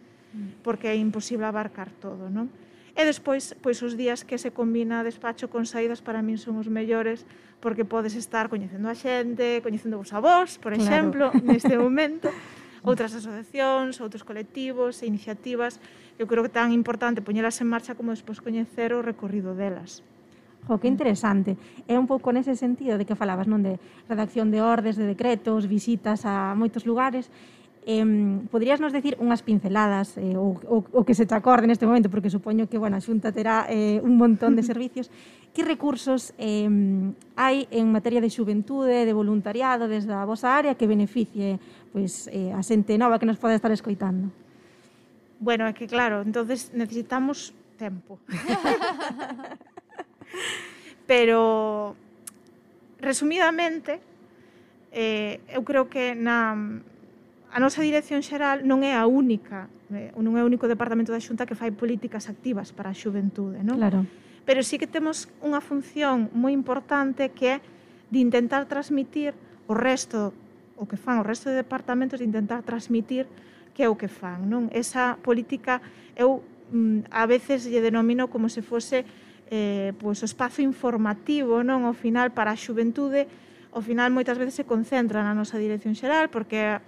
Porque 0.64 0.88
é 0.88 0.96
imposible 0.96 1.44
abarcar 1.44 1.92
todo, 2.00 2.32
non? 2.32 2.48
E 2.98 3.06
despois, 3.06 3.54
pois 3.62 3.78
os 3.86 3.94
días 3.94 4.26
que 4.26 4.42
se 4.42 4.50
combina 4.50 5.06
despacho 5.06 5.46
con 5.46 5.70
saídas 5.70 6.02
para 6.02 6.18
min 6.18 6.34
son 6.34 6.58
os 6.58 6.66
mellores 6.66 7.22
porque 7.62 7.86
podes 7.86 8.18
estar 8.18 8.50
coñecendo 8.50 8.90
a 8.90 8.98
xente, 8.98 9.62
coñecendo 9.62 10.02
vos 10.02 10.10
a 10.10 10.18
vos, 10.18 10.58
por 10.58 10.74
exemplo, 10.74 11.30
claro. 11.30 11.46
neste 11.46 11.78
momento, 11.78 12.26
outras 12.82 13.14
asociacións, 13.14 14.02
outros 14.02 14.26
colectivos 14.26 14.98
e 15.02 15.06
iniciativas, 15.06 15.78
eu 16.18 16.26
creo 16.26 16.42
que 16.42 16.50
tan 16.50 16.74
importante 16.74 17.22
poñelas 17.22 17.62
en 17.62 17.70
marcha 17.70 17.94
como 17.94 18.10
despois 18.10 18.42
coñecer 18.42 18.90
o 18.90 18.98
recorrido 18.98 19.54
delas. 19.54 20.02
Jo, 20.66 20.82
que 20.82 20.90
interesante. 20.90 21.54
É 21.86 21.94
un 21.94 22.10
pouco 22.10 22.34
nese 22.34 22.58
sentido 22.58 22.98
de 22.98 23.06
que 23.06 23.14
falabas, 23.14 23.46
non? 23.46 23.62
De 23.62 23.78
redacción 24.10 24.50
de 24.50 24.58
ordes, 24.58 24.98
de 24.98 25.06
decretos, 25.06 25.70
visitas 25.70 26.26
a 26.26 26.50
moitos 26.58 26.82
lugares. 26.82 27.30
Eh, 27.88 28.04
poderías 28.52 28.84
nos 28.84 28.92
decir 28.92 29.16
unhas 29.16 29.40
pinceladas 29.40 30.20
eh, 30.20 30.36
ou, 30.36 30.60
ou, 30.68 30.84
o 30.92 31.08
que 31.08 31.16
se 31.16 31.24
te 31.24 31.32
acorde 31.32 31.64
neste 31.64 31.88
momento, 31.88 32.12
porque 32.12 32.28
supoño 32.28 32.68
que 32.68 32.76
bueno, 32.76 32.94
a 32.94 33.00
Xunta 33.00 33.32
terá 33.32 33.64
eh, 33.64 33.96
un 34.04 34.20
montón 34.20 34.52
de 34.52 34.62
servicios. 34.70 35.08
que 35.56 35.64
recursos 35.64 36.36
eh, 36.38 36.68
hai 37.34 37.66
en 37.74 37.90
materia 37.90 38.20
de 38.20 38.30
xuventude, 38.30 39.08
de 39.08 39.14
voluntariado, 39.16 39.88
desde 39.88 40.14
a 40.14 40.22
vosa 40.22 40.54
área 40.54 40.76
que 40.76 40.86
beneficie 40.86 41.58
pois, 41.90 42.30
eh, 42.30 42.54
a 42.54 42.62
xente 42.62 42.94
nova 42.94 43.18
que 43.18 43.26
nos 43.26 43.40
pode 43.40 43.56
estar 43.56 43.72
escoitando? 43.72 44.30
Bueno, 45.40 45.66
é 45.66 45.72
que 45.72 45.88
claro, 45.88 46.22
entonces 46.22 46.70
necesitamos 46.76 47.56
tempo. 47.74 48.20
Pero 51.10 51.96
resumidamente 53.00 53.98
eh, 54.92 55.40
eu 55.50 55.64
creo 55.64 55.88
que 55.88 56.14
na 56.14 56.54
a 57.58 57.60
nosa 57.60 57.82
dirección 57.82 58.22
xeral 58.22 58.62
non 58.62 58.86
é 58.86 58.94
a 58.94 59.10
única, 59.10 59.66
eh, 59.90 60.14
non 60.14 60.38
é 60.38 60.42
o 60.42 60.48
único 60.48 60.70
departamento 60.70 61.10
da 61.10 61.18
Xunta 61.18 61.42
que 61.42 61.58
fai 61.58 61.74
políticas 61.74 62.30
activas 62.30 62.70
para 62.70 62.86
a 62.86 62.94
xuventude, 62.94 63.66
non? 63.66 63.82
Claro. 63.82 64.06
Pero 64.46 64.62
sí 64.62 64.78
que 64.78 64.86
temos 64.86 65.26
unha 65.42 65.58
función 65.58 66.30
moi 66.38 66.54
importante 66.54 67.34
que 67.34 67.58
é 67.58 67.64
de 68.14 68.22
intentar 68.22 68.70
transmitir 68.70 69.34
o 69.66 69.74
resto 69.74 70.30
o 70.78 70.86
que 70.86 70.94
fan 70.94 71.18
o 71.18 71.26
resto 71.26 71.50
de 71.50 71.58
departamentos 71.58 72.22
de 72.22 72.30
intentar 72.30 72.62
transmitir 72.62 73.26
que 73.74 73.82
é 73.82 73.90
o 73.90 73.98
que 73.98 74.06
fan, 74.06 74.46
non? 74.46 74.70
Esa 74.70 75.18
política 75.18 75.82
eu 76.14 76.46
mm, 76.70 77.10
a 77.10 77.26
veces 77.26 77.66
lle 77.66 77.82
denomino 77.82 78.30
como 78.30 78.46
se 78.46 78.62
fose 78.62 79.02
eh, 79.50 79.98
pois, 79.98 80.22
o 80.22 80.30
espazo 80.30 80.62
informativo, 80.62 81.66
non? 81.66 81.90
Ao 81.90 81.96
final, 81.98 82.30
para 82.30 82.54
a 82.54 82.58
xuventude, 82.60 83.26
ao 83.74 83.82
final, 83.82 84.14
moitas 84.14 84.38
veces 84.38 84.54
se 84.54 84.62
concentra 84.62 85.26
na 85.26 85.34
nosa 85.34 85.58
dirección 85.58 85.98
xeral, 85.98 86.30
porque 86.30 86.78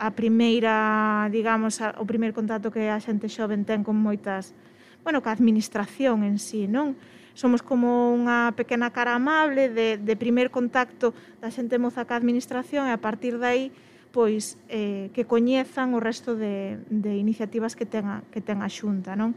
a 0.00 0.16
primeira, 0.16 1.28
digamos, 1.28 1.84
a, 1.84 1.92
o 2.00 2.08
primeiro 2.08 2.32
contacto 2.32 2.72
que 2.72 2.88
a 2.88 2.96
xente 2.96 3.28
xoven 3.28 3.68
ten 3.68 3.84
con 3.84 4.00
moitas, 4.00 4.56
bueno, 5.04 5.20
ca 5.20 5.36
administración 5.36 6.24
en 6.24 6.40
sí, 6.40 6.64
non? 6.64 6.96
Somos 7.36 7.60
como 7.60 8.16
unha 8.16 8.56
pequena 8.56 8.88
cara 8.96 9.12
amable 9.20 9.68
de, 9.68 10.00
de 10.00 10.14
primeiro 10.16 10.48
contacto 10.48 11.12
da 11.44 11.52
xente 11.52 11.76
moza 11.76 12.08
ca 12.08 12.16
administración 12.16 12.88
e 12.88 12.96
a 12.96 13.00
partir 13.04 13.36
de 13.36 13.46
aí 13.46 13.64
pois 14.10 14.58
eh, 14.66 15.12
que 15.14 15.28
coñezan 15.28 15.94
o 15.94 16.02
resto 16.02 16.34
de, 16.34 16.82
de 16.90 17.14
iniciativas 17.14 17.78
que 17.78 17.86
ten 17.86 18.08
a, 18.08 18.26
que 18.32 18.42
ten 18.42 18.64
a 18.64 18.72
xunta, 18.72 19.14
non? 19.14 19.36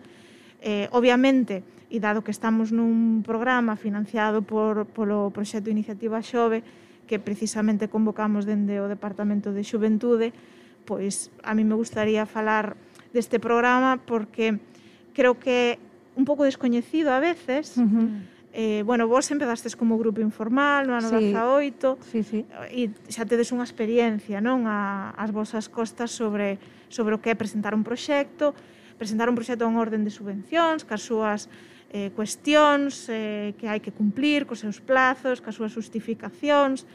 Eh, 0.63 0.87
obviamente, 0.95 1.61
e 1.93 1.99
dado 2.01 2.25
que 2.25 2.33
estamos 2.33 2.73
nun 2.73 3.21
programa 3.21 3.77
financiado 3.77 4.41
por, 4.41 4.89
polo 4.89 5.29
proxecto 5.29 5.69
Iniciativa 5.69 6.23
Xove, 6.25 6.65
que 7.07 7.19
precisamente 7.19 7.89
convocamos 7.89 8.45
dende 8.45 8.79
o 8.79 8.87
Departamento 8.87 9.51
de 9.51 9.63
Xuventude, 9.63 10.31
pois 10.87 11.31
a 11.43 11.55
mí 11.55 11.63
me 11.63 11.75
gustaría 11.75 12.25
falar 12.25 12.75
deste 13.13 13.39
programa 13.39 14.01
porque 14.03 14.59
creo 15.13 15.39
que 15.39 15.79
un 16.15 16.25
pouco 16.25 16.43
descoñecido 16.43 17.13
a 17.13 17.19
veces. 17.19 17.77
Uh 17.77 17.83
-huh. 17.83 18.09
Eh, 18.53 18.83
bueno, 18.85 19.07
vos 19.07 19.31
empezastes 19.31 19.75
como 19.75 19.97
grupo 19.97 20.21
informal 20.21 20.85
no 20.85 20.93
ano 20.93 21.09
sí, 21.09 21.33
18 21.33 21.97
sí, 22.05 22.21
sí. 22.21 22.45
e 22.69 22.93
xa 23.09 23.25
tedes 23.25 23.49
unha 23.49 23.65
experiencia 23.65 24.45
non 24.45 24.69
a, 24.69 25.09
as 25.17 25.33
vosas 25.33 25.65
costas 25.73 26.13
sobre, 26.13 26.61
sobre 26.85 27.17
o 27.17 27.21
que 27.21 27.33
é 27.33 27.35
presentar 27.35 27.73
un 27.73 27.81
proxecto 27.81 28.53
presentar 29.01 29.25
un 29.25 29.33
proxecto 29.33 29.65
en 29.65 29.73
orden 29.73 30.05
de 30.05 30.13
subvencións 30.13 30.85
cas 30.85 31.01
súas 31.01 31.49
eh, 31.93 32.09
cuestións 32.17 33.05
eh, 33.07 33.53
que 33.61 33.69
hai 33.69 33.77
que 33.77 33.93
cumplir 33.93 34.49
cos 34.49 34.65
seus 34.65 34.81
plazos, 34.81 35.39
cas 35.39 35.53
súas 35.53 35.77
justificacións, 35.77 36.89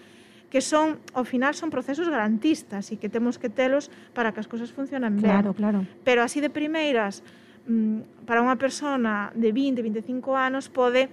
que 0.50 0.58
son, 0.58 0.98
ao 1.14 1.22
final, 1.22 1.54
son 1.54 1.70
procesos 1.70 2.10
garantistas 2.10 2.90
e 2.90 2.98
que 2.98 3.06
temos 3.06 3.38
que 3.38 3.46
telos 3.46 3.94
para 4.10 4.34
que 4.34 4.42
as 4.42 4.50
cousas 4.50 4.74
funcionen 4.74 5.14
ben. 5.22 5.30
Claro, 5.30 5.54
claro. 5.54 5.86
Pero 6.02 6.26
así 6.26 6.42
de 6.42 6.50
primeiras, 6.50 7.22
mm, 7.70 8.26
para 8.26 8.42
unha 8.42 8.58
persona 8.58 9.30
de 9.38 9.54
20, 9.54 9.86
25 9.86 10.34
anos 10.34 10.66
pode 10.66 11.06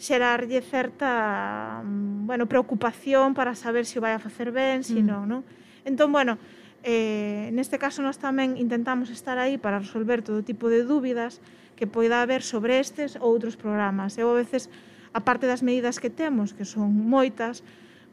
xerarlle 0.00 0.64
certa, 0.64 1.84
mm, 1.84 2.24
bueno, 2.24 2.48
preocupación 2.48 3.36
para 3.36 3.52
saber 3.52 3.84
se 3.84 4.00
o 4.00 4.02
vai 4.02 4.16
a 4.16 4.22
facer 4.22 4.48
ben, 4.48 4.80
se 4.80 4.96
mm. 4.96 5.04
non, 5.04 5.28
non? 5.28 5.42
Entón, 5.84 6.08
bueno, 6.08 6.40
Eh, 6.82 7.52
neste 7.52 7.76
caso, 7.76 8.00
nós 8.00 8.16
tamén 8.16 8.56
intentamos 8.56 9.12
estar 9.12 9.36
aí 9.36 9.60
para 9.60 9.84
resolver 9.84 10.24
todo 10.24 10.40
tipo 10.40 10.72
de 10.72 10.80
dúbidas 10.80 11.44
que 11.76 11.84
poida 11.84 12.24
haber 12.24 12.40
sobre 12.40 12.80
estes 12.80 13.20
ou 13.20 13.28
outros 13.28 13.56
programas. 13.56 14.16
Eu, 14.16 14.32
a 14.32 14.36
veces, 14.40 14.72
a 15.12 15.20
parte 15.20 15.44
das 15.44 15.60
medidas 15.60 16.00
que 16.00 16.08
temos, 16.08 16.56
que 16.56 16.64
son 16.64 16.88
moitas, 16.88 17.60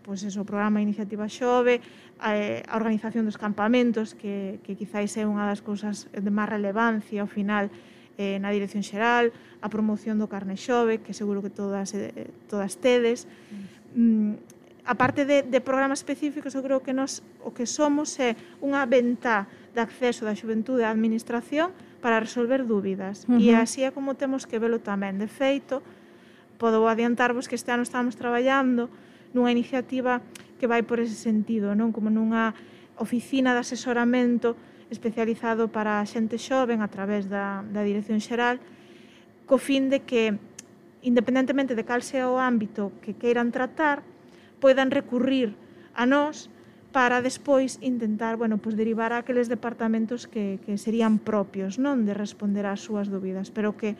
pois 0.04 0.20
eso, 0.28 0.44
o 0.44 0.48
programa 0.48 0.84
Iniciativa 0.84 1.32
Xove, 1.32 1.80
a, 2.20 2.36
eh, 2.36 2.64
a 2.68 2.76
organización 2.76 3.24
dos 3.24 3.40
campamentos, 3.40 4.12
que, 4.12 4.60
que 4.68 4.76
quizáis 4.76 5.16
é 5.16 5.24
unha 5.24 5.48
das 5.48 5.64
cousas 5.64 6.12
de 6.12 6.32
máis 6.32 6.52
relevancia 6.52 7.24
ao 7.24 7.30
final 7.32 7.72
eh, 8.20 8.36
na 8.44 8.52
dirección 8.52 8.84
xeral, 8.84 9.32
a 9.64 9.68
promoción 9.72 10.20
do 10.20 10.28
carne 10.28 10.60
xove, 10.60 11.00
que 11.00 11.16
seguro 11.16 11.40
que 11.40 11.52
todas, 11.52 11.96
eh, 11.96 12.12
todas 12.52 12.76
tedes, 12.76 13.32
mm 13.96 14.57
aparte 14.88 15.27
de, 15.27 15.44
de 15.44 15.60
programas 15.60 16.00
específicos, 16.00 16.56
eu 16.56 16.63
creo 16.63 16.79
que 16.79 16.96
nós 16.96 17.20
o 17.44 17.51
que 17.51 17.67
somos 17.67 18.15
é 18.24 18.39
unha 18.63 18.88
ventá 18.88 19.51
de 19.75 19.84
acceso 19.84 20.24
da 20.24 20.32
xuventude 20.32 20.88
á 20.88 20.89
administración 20.89 21.75
para 22.00 22.24
resolver 22.24 22.63
dúbidas. 22.63 23.27
Uh 23.27 23.36
-huh. 23.36 23.44
E 23.44 23.51
así 23.51 23.84
é 23.84 23.91
como 23.91 24.15
temos 24.15 24.48
que 24.48 24.56
velo 24.58 24.79
tamén. 24.79 25.20
De 25.20 25.27
feito, 25.27 25.84
podo 26.56 26.88
adiantarvos 26.88 27.51
que 27.51 27.60
este 27.60 27.70
ano 27.75 27.84
estamos 27.84 28.15
traballando 28.15 28.88
nunha 29.36 29.51
iniciativa 29.51 30.24
que 30.58 30.65
vai 30.65 30.82
por 30.82 31.03
ese 31.03 31.20
sentido, 31.20 31.75
non 31.75 31.91
como 31.91 32.08
nunha 32.08 32.56
oficina 32.98 33.53
de 33.53 33.62
asesoramento 33.62 34.58
especializado 34.89 35.67
para 35.67 36.00
a 36.00 36.08
xente 36.08 36.39
xoven 36.39 36.79
a 36.79 36.88
través 36.88 37.27
da, 37.27 37.62
da 37.75 37.84
Dirección 37.84 38.24
Xeral, 38.24 38.63
co 39.44 39.60
fin 39.60 39.91
de 39.91 40.08
que, 40.08 40.39
independentemente 41.03 41.75
de 41.75 41.84
cal 41.84 42.01
sea 42.01 42.32
o 42.32 42.39
ámbito 42.39 42.96
que 43.03 43.13
queiran 43.20 43.51
tratar, 43.51 44.01
poidan 44.60 44.90
recurrir 44.92 45.56
a 45.94 46.06
nós 46.06 46.50
para 46.92 47.22
despois 47.22 47.78
intentar, 47.82 48.38
bueno, 48.38 48.58
pues 48.58 48.74
derivar 48.74 49.14
a 49.14 49.22
aqueles 49.22 49.50
departamentos 49.52 50.26
que, 50.26 50.58
que 50.66 50.78
serían 50.78 51.20
propios, 51.20 51.78
non, 51.78 52.06
de 52.08 52.14
responder 52.16 52.66
ás 52.66 52.82
súas 52.82 53.12
dúbidas, 53.12 53.54
pero 53.54 53.78
que 53.78 53.98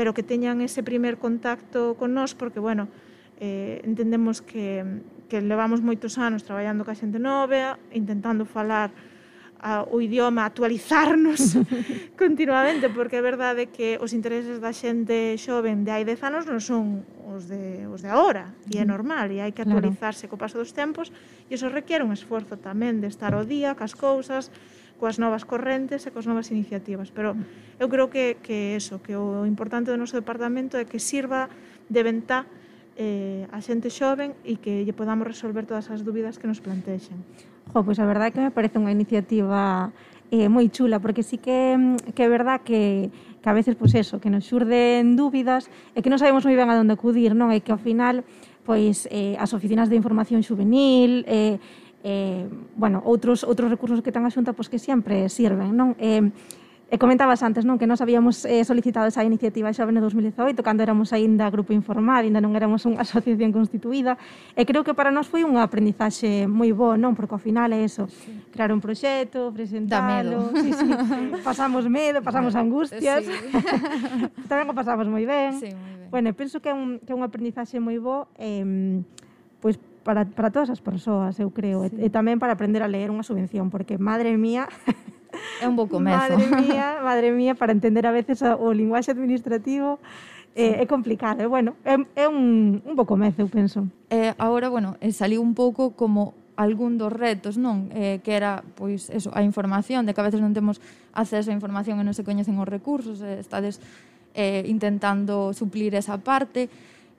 pero 0.00 0.14
que 0.14 0.22
teñan 0.22 0.64
ese 0.64 0.80
primer 0.80 1.18
contacto 1.18 1.92
con 1.98 2.14
nós 2.16 2.32
porque, 2.32 2.56
bueno, 2.56 2.88
eh, 3.36 3.82
entendemos 3.84 4.40
que, 4.40 4.80
que 5.28 5.44
levamos 5.44 5.84
moitos 5.84 6.16
anos 6.16 6.40
traballando 6.40 6.88
ca 6.88 6.96
xente 6.96 7.20
nova, 7.20 7.76
intentando 7.92 8.48
falar 8.48 8.94
a, 9.60 9.84
o 9.84 10.00
idioma, 10.00 10.48
actualizarnos 10.48 11.54
continuamente, 12.20 12.88
porque 12.88 13.20
é 13.20 13.22
verdade 13.22 13.68
que 13.68 14.00
os 14.00 14.16
intereses 14.16 14.56
da 14.56 14.72
xente 14.72 15.36
xoven 15.36 15.84
de 15.84 15.92
hai 15.92 16.02
10 16.08 16.16
anos 16.24 16.44
non 16.48 16.64
son 16.64 17.04
os 17.28 17.44
de, 17.46 17.84
os 17.86 18.00
de 18.00 18.08
agora, 18.08 18.56
e 18.72 18.80
é 18.80 18.84
normal, 18.88 19.28
e 19.28 19.44
hai 19.44 19.52
que 19.52 19.60
actualizarse 19.60 20.26
claro. 20.26 20.40
co 20.40 20.42
paso 20.42 20.56
dos 20.56 20.72
tempos, 20.72 21.12
e 21.46 21.54
iso 21.54 21.68
requiere 21.68 22.02
un 22.02 22.16
esforzo 22.16 22.56
tamén 22.56 23.04
de 23.04 23.12
estar 23.12 23.36
ao 23.36 23.44
día, 23.44 23.76
cas 23.76 23.92
cousas, 23.92 24.48
coas 24.96 25.20
novas 25.20 25.44
correntes 25.44 26.08
e 26.08 26.12
coas 26.12 26.24
novas 26.24 26.48
iniciativas. 26.52 27.12
Pero 27.12 27.36
eu 27.76 27.88
creo 27.88 28.08
que, 28.08 28.40
que 28.40 28.76
eso, 28.76 29.00
que 29.04 29.12
o 29.16 29.44
importante 29.44 29.92
do 29.92 30.00
noso 30.00 30.16
departamento 30.16 30.80
é 30.80 30.88
que 30.88 31.00
sirva 31.00 31.52
de 31.88 32.00
ventá 32.00 32.48
eh, 33.00 33.48
a 33.48 33.64
xente 33.64 33.88
xoven 33.88 34.36
e 34.44 34.60
que 34.60 34.84
lle 34.84 34.92
podamos 34.92 35.24
resolver 35.24 35.64
todas 35.64 35.88
as 35.88 36.04
dúbidas 36.04 36.36
que 36.36 36.44
nos 36.44 36.60
plantexen. 36.60 37.16
Jo, 37.72 37.84
pois 37.86 37.98
a 38.02 38.06
verdade 38.06 38.28
é 38.28 38.34
que 38.34 38.42
me 38.42 38.50
parece 38.50 38.82
unha 38.82 38.90
iniciativa 38.90 39.94
eh, 40.34 40.50
moi 40.50 40.66
chula, 40.74 40.98
porque 40.98 41.22
sí 41.22 41.38
que, 41.38 41.78
mm, 41.78 42.14
que 42.18 42.22
é 42.26 42.28
verdad 42.30 42.66
que, 42.66 43.10
que 43.38 43.48
a 43.50 43.54
veces, 43.54 43.78
pois 43.78 43.94
eso, 43.94 44.18
que 44.18 44.30
nos 44.30 44.42
xurden 44.46 45.14
dúbidas 45.14 45.70
e 45.94 45.98
eh, 45.98 46.00
que 46.02 46.10
non 46.10 46.18
sabemos 46.18 46.42
moi 46.42 46.58
ben 46.58 46.66
a 46.66 46.74
onde 46.74 46.94
acudir, 46.94 47.38
non? 47.38 47.54
E 47.54 47.62
que 47.62 47.70
ao 47.70 47.78
final, 47.78 48.26
pois, 48.66 49.06
eh, 49.14 49.38
as 49.38 49.54
oficinas 49.54 49.86
de 49.86 49.94
información 49.94 50.42
juvenil, 50.42 51.22
eh, 51.30 51.62
eh, 52.02 52.50
bueno, 52.74 53.06
outros, 53.06 53.46
outros 53.46 53.70
recursos 53.70 54.02
que 54.02 54.10
ten 54.10 54.26
a 54.26 54.34
xunta, 54.34 54.50
pois 54.50 54.66
que 54.66 54.82
sempre 54.82 55.30
sirven, 55.30 55.70
non? 55.74 55.94
Eh, 56.02 56.26
E 56.90 56.98
comentabas 56.98 57.46
antes, 57.46 57.62
non, 57.62 57.78
que 57.78 57.86
nós 57.86 58.02
habíamos 58.02 58.42
eh, 58.42 58.66
solicitado 58.66 59.06
esa 59.06 59.22
iniciativa 59.22 59.70
xa 59.70 59.86
no 59.86 60.02
2018, 60.02 60.58
cando 60.58 60.82
éramos 60.82 61.14
aínda 61.14 61.46
grupo 61.46 61.70
informal, 61.70 62.26
aínda 62.26 62.42
non 62.42 62.58
éramos 62.58 62.82
unha 62.82 62.98
asociación 63.06 63.54
constituída, 63.54 64.18
e 64.58 64.66
creo 64.66 64.82
que 64.82 64.90
para 64.90 65.14
nós 65.14 65.30
foi 65.30 65.46
unha 65.46 65.62
aprendizaxe 65.62 66.50
moi 66.50 66.74
boa, 66.74 66.98
non, 66.98 67.14
porque 67.14 67.30
ao 67.30 67.38
final 67.38 67.70
é 67.70 67.86
eso, 67.86 68.10
sí. 68.10 68.34
crear 68.50 68.74
un 68.74 68.82
proxecto, 68.82 69.54
presentalo, 69.54 70.50
sí, 70.58 70.74
sí, 70.74 70.90
pasamos 71.46 71.86
medo, 71.86 72.26
pasamos 72.26 72.58
angustias, 72.58 73.22
sí. 73.22 73.38
tamén 74.50 74.66
o 74.66 74.74
pasamos 74.74 75.06
moi 75.06 75.22
ben. 75.22 75.62
Sí, 75.62 75.70
moi 75.70 75.94
ben. 75.94 76.10
Bueno, 76.10 76.34
penso 76.34 76.58
que 76.58 76.74
é 76.74 76.74
un, 76.74 76.98
que 77.06 77.14
é 77.14 77.16
un 77.16 77.22
aprendizaxe 77.22 77.78
moi 77.78 78.02
bo, 78.02 78.26
eh, 78.34 78.98
pois 79.62 79.78
pues, 79.78 79.86
para, 80.02 80.26
para 80.26 80.50
todas 80.50 80.74
as 80.74 80.82
persoas, 80.82 81.38
eu 81.38 81.54
creo, 81.54 81.86
sí. 81.86 82.02
e, 82.02 82.06
e 82.06 82.08
tamén 82.10 82.42
para 82.42 82.58
aprender 82.58 82.82
a 82.82 82.90
ler 82.90 83.14
unha 83.14 83.22
subvención, 83.22 83.70
porque, 83.70 83.94
madre 83.94 84.34
mía, 84.34 84.66
É 85.60 85.66
un 85.68 85.76
pouco 85.76 85.98
comezo. 85.98 86.16
Madre 86.16 86.46
mía, 86.46 86.86
madre 87.02 87.28
mía, 87.32 87.52
para 87.54 87.72
entender 87.72 88.06
a 88.06 88.12
veces 88.12 88.42
o 88.42 88.72
linguaxe 88.72 89.10
administrativo 89.10 89.98
eh, 90.54 90.78
é, 90.78 90.82
é 90.82 90.86
complicado, 90.86 91.42
é 91.42 91.46
bueno, 91.46 91.76
é, 91.84 91.94
é 92.16 92.26
un, 92.26 92.82
un 92.82 92.94
pouco 92.98 93.14
comezo, 93.14 93.42
eu 93.42 93.48
penso. 93.48 93.86
Eh, 94.10 94.34
agora, 94.38 94.68
bueno, 94.68 94.98
eh, 95.00 95.12
saliu 95.14 95.42
un 95.42 95.54
pouco 95.54 95.94
como 95.94 96.34
algún 96.58 96.98
dos 96.98 97.12
retos, 97.12 97.56
non? 97.56 97.88
Eh, 97.94 98.20
que 98.20 98.36
era, 98.36 98.60
pois, 98.76 99.08
eso, 99.08 99.30
a 99.32 99.40
información, 99.40 100.04
de 100.04 100.12
que 100.12 100.20
a 100.20 100.26
veces 100.26 100.42
non 100.42 100.52
temos 100.52 100.82
acceso 101.14 101.48
á 101.48 101.54
información 101.54 101.96
e 101.96 102.04
non 102.04 102.12
se 102.12 102.26
coñecen 102.26 102.58
os 102.58 102.68
recursos, 102.68 103.22
eh, 103.22 103.40
estades 103.40 103.80
eh, 104.34 104.66
intentando 104.66 105.54
suplir 105.54 105.94
esa 105.94 106.18
parte. 106.18 106.68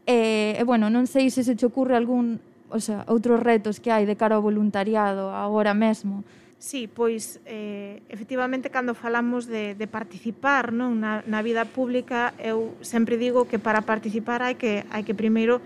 E, 0.06 0.60
eh, 0.60 0.62
eh, 0.62 0.64
bueno, 0.68 0.92
non 0.92 1.08
sei 1.08 1.32
se 1.34 1.42
se 1.42 1.56
te 1.56 1.66
ocurre 1.66 1.96
algún, 1.96 2.44
o 2.70 2.80
sea, 2.84 3.08
outros 3.08 3.40
retos 3.42 3.80
que 3.80 3.90
hai 3.90 4.06
de 4.06 4.20
cara 4.20 4.38
ao 4.38 4.46
voluntariado 4.46 5.32
agora 5.32 5.74
mesmo, 5.74 6.22
Sí, 6.62 6.86
pois 6.86 7.42
eh, 7.48 8.04
efectivamente 8.08 8.70
cando 8.70 8.94
falamos 8.94 9.48
de, 9.50 9.74
de 9.74 9.88
participar 9.90 10.70
non 10.70 11.02
na, 11.02 11.26
na 11.26 11.42
vida 11.42 11.66
pública 11.66 12.38
eu 12.38 12.78
sempre 12.86 13.18
digo 13.18 13.50
que 13.50 13.58
para 13.58 13.82
participar 13.82 14.46
hai 14.46 14.54
que, 14.54 14.86
hai 14.94 15.02
que 15.02 15.18
primeiro 15.18 15.58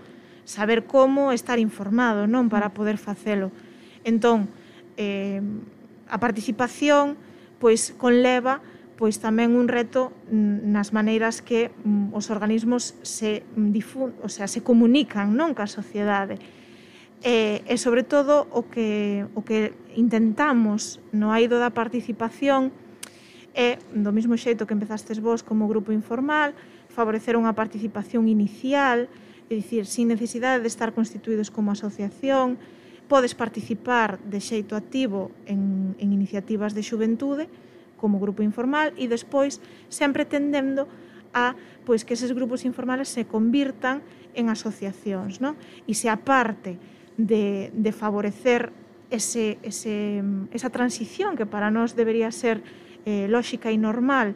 saber 0.48 0.88
como 0.88 1.36
estar 1.36 1.60
informado 1.60 2.24
non 2.24 2.48
para 2.48 2.72
poder 2.72 2.96
facelo. 2.96 3.52
Entón 4.08 4.48
eh, 4.96 5.44
a 6.08 6.16
participación 6.16 7.20
pois 7.60 7.92
conleva 8.00 8.64
pois 8.96 9.20
tamén 9.20 9.52
un 9.52 9.68
reto 9.68 10.16
nas 10.32 10.96
maneiras 10.96 11.44
que 11.44 11.76
mm, 11.84 12.16
os 12.16 12.32
organismos 12.32 12.96
se 13.04 13.44
difun, 13.52 14.16
o 14.24 14.32
sea, 14.32 14.48
se 14.48 14.64
comunican 14.64 15.36
non 15.36 15.52
ca 15.52 15.68
sociedade. 15.68 16.40
E, 17.20 17.60
e 17.68 17.76
sobre 17.76 18.00
todo 18.00 18.48
o 18.48 18.68
que 18.72 19.28
o 19.36 19.44
que 19.44 19.76
intentamos 19.96 21.00
no 21.10 21.32
aido 21.32 21.56
da 21.56 21.72
participación 21.72 22.70
é, 23.56 23.80
do 23.96 24.12
mesmo 24.12 24.36
xeito 24.36 24.68
que 24.68 24.76
empezastes 24.76 25.18
vos 25.24 25.40
como 25.40 25.64
grupo 25.64 25.90
informal, 25.90 26.52
favorecer 26.92 27.40
unha 27.40 27.56
participación 27.56 28.28
inicial, 28.28 29.08
é 29.48 29.52
dicir, 29.56 29.88
sin 29.88 30.12
necesidade 30.12 30.60
de 30.60 30.68
estar 30.68 30.92
constituídos 30.92 31.48
como 31.48 31.72
asociación, 31.72 32.60
podes 33.08 33.32
participar 33.32 34.20
de 34.28 34.44
xeito 34.44 34.76
activo 34.76 35.32
en, 35.48 35.96
en 35.96 36.12
iniciativas 36.12 36.76
de 36.76 36.84
xuventude 36.84 37.48
como 37.96 38.20
grupo 38.20 38.44
informal 38.44 38.92
e 39.00 39.08
despois 39.08 39.64
sempre 39.88 40.28
tendendo 40.28 40.84
a 41.32 41.56
pois 41.88 42.04
que 42.04 42.12
eses 42.12 42.36
grupos 42.36 42.68
informales 42.68 43.08
se 43.08 43.24
convirtan 43.24 44.04
en 44.36 44.52
asociacións, 44.52 45.40
non? 45.40 45.56
E 45.88 45.96
se 45.96 46.12
aparte 46.12 46.76
de, 47.16 47.72
de 47.72 47.92
favorecer 47.94 48.68
ese, 49.10 49.58
ese, 49.62 50.22
esa 50.52 50.70
transición 50.70 51.36
que 51.36 51.46
para 51.46 51.70
nós 51.70 51.94
debería 51.94 52.30
ser 52.30 52.62
eh, 53.06 53.26
lóxica 53.30 53.70
e 53.70 53.78
normal, 53.78 54.34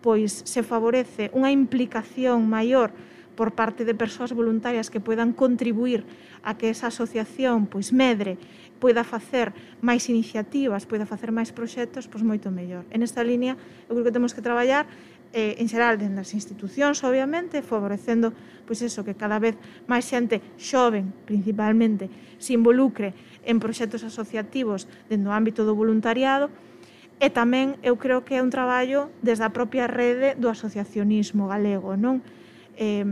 pois 0.00 0.44
se 0.44 0.64
favorece 0.64 1.28
unha 1.36 1.52
implicación 1.52 2.48
maior 2.48 2.92
por 3.36 3.56
parte 3.56 3.88
de 3.88 3.96
persoas 3.96 4.36
voluntarias 4.36 4.92
que 4.92 5.00
poidan 5.00 5.32
contribuir 5.32 6.04
a 6.44 6.60
que 6.60 6.68
esa 6.68 6.92
asociación 6.92 7.64
pois 7.64 7.92
medre, 7.92 8.36
poida 8.80 9.04
facer 9.04 9.52
máis 9.80 10.08
iniciativas, 10.12 10.84
poida 10.84 11.08
facer 11.08 11.32
máis 11.32 11.52
proxectos, 11.52 12.08
pois 12.08 12.24
moito 12.24 12.52
mellor. 12.52 12.84
En 12.92 13.00
esta 13.00 13.24
línea, 13.24 13.56
eu 13.88 13.96
creo 13.96 14.04
que 14.08 14.12
temos 14.12 14.36
que 14.36 14.44
traballar 14.44 14.84
eh, 15.32 15.56
en 15.60 15.68
xeral 15.68 15.96
dentro 15.96 16.20
das 16.20 16.36
institucións, 16.36 17.00
obviamente, 17.06 17.62
favorecendo 17.62 18.32
pois 18.66 18.82
eso 18.82 19.04
que 19.04 19.16
cada 19.16 19.40
vez 19.40 19.56
máis 19.88 20.04
xente 20.04 20.44
xoven, 20.60 21.12
principalmente, 21.24 22.12
se 22.40 22.56
involucre 22.56 23.14
en 23.44 23.60
proxectos 23.60 24.04
asociativos 24.04 24.88
dentro 25.08 25.30
do 25.30 25.36
ámbito 25.36 25.64
do 25.64 25.76
voluntariado, 25.76 26.50
e 27.20 27.28
tamén 27.28 27.76
eu 27.84 28.00
creo 28.00 28.24
que 28.24 28.36
é 28.36 28.40
un 28.40 28.48
traballo 28.48 29.12
desde 29.20 29.44
a 29.44 29.52
propia 29.52 29.84
rede 29.84 30.40
do 30.40 30.48
asociacionismo 30.48 31.52
galego, 31.52 31.92
non? 31.92 32.24
Eh, 32.80 33.04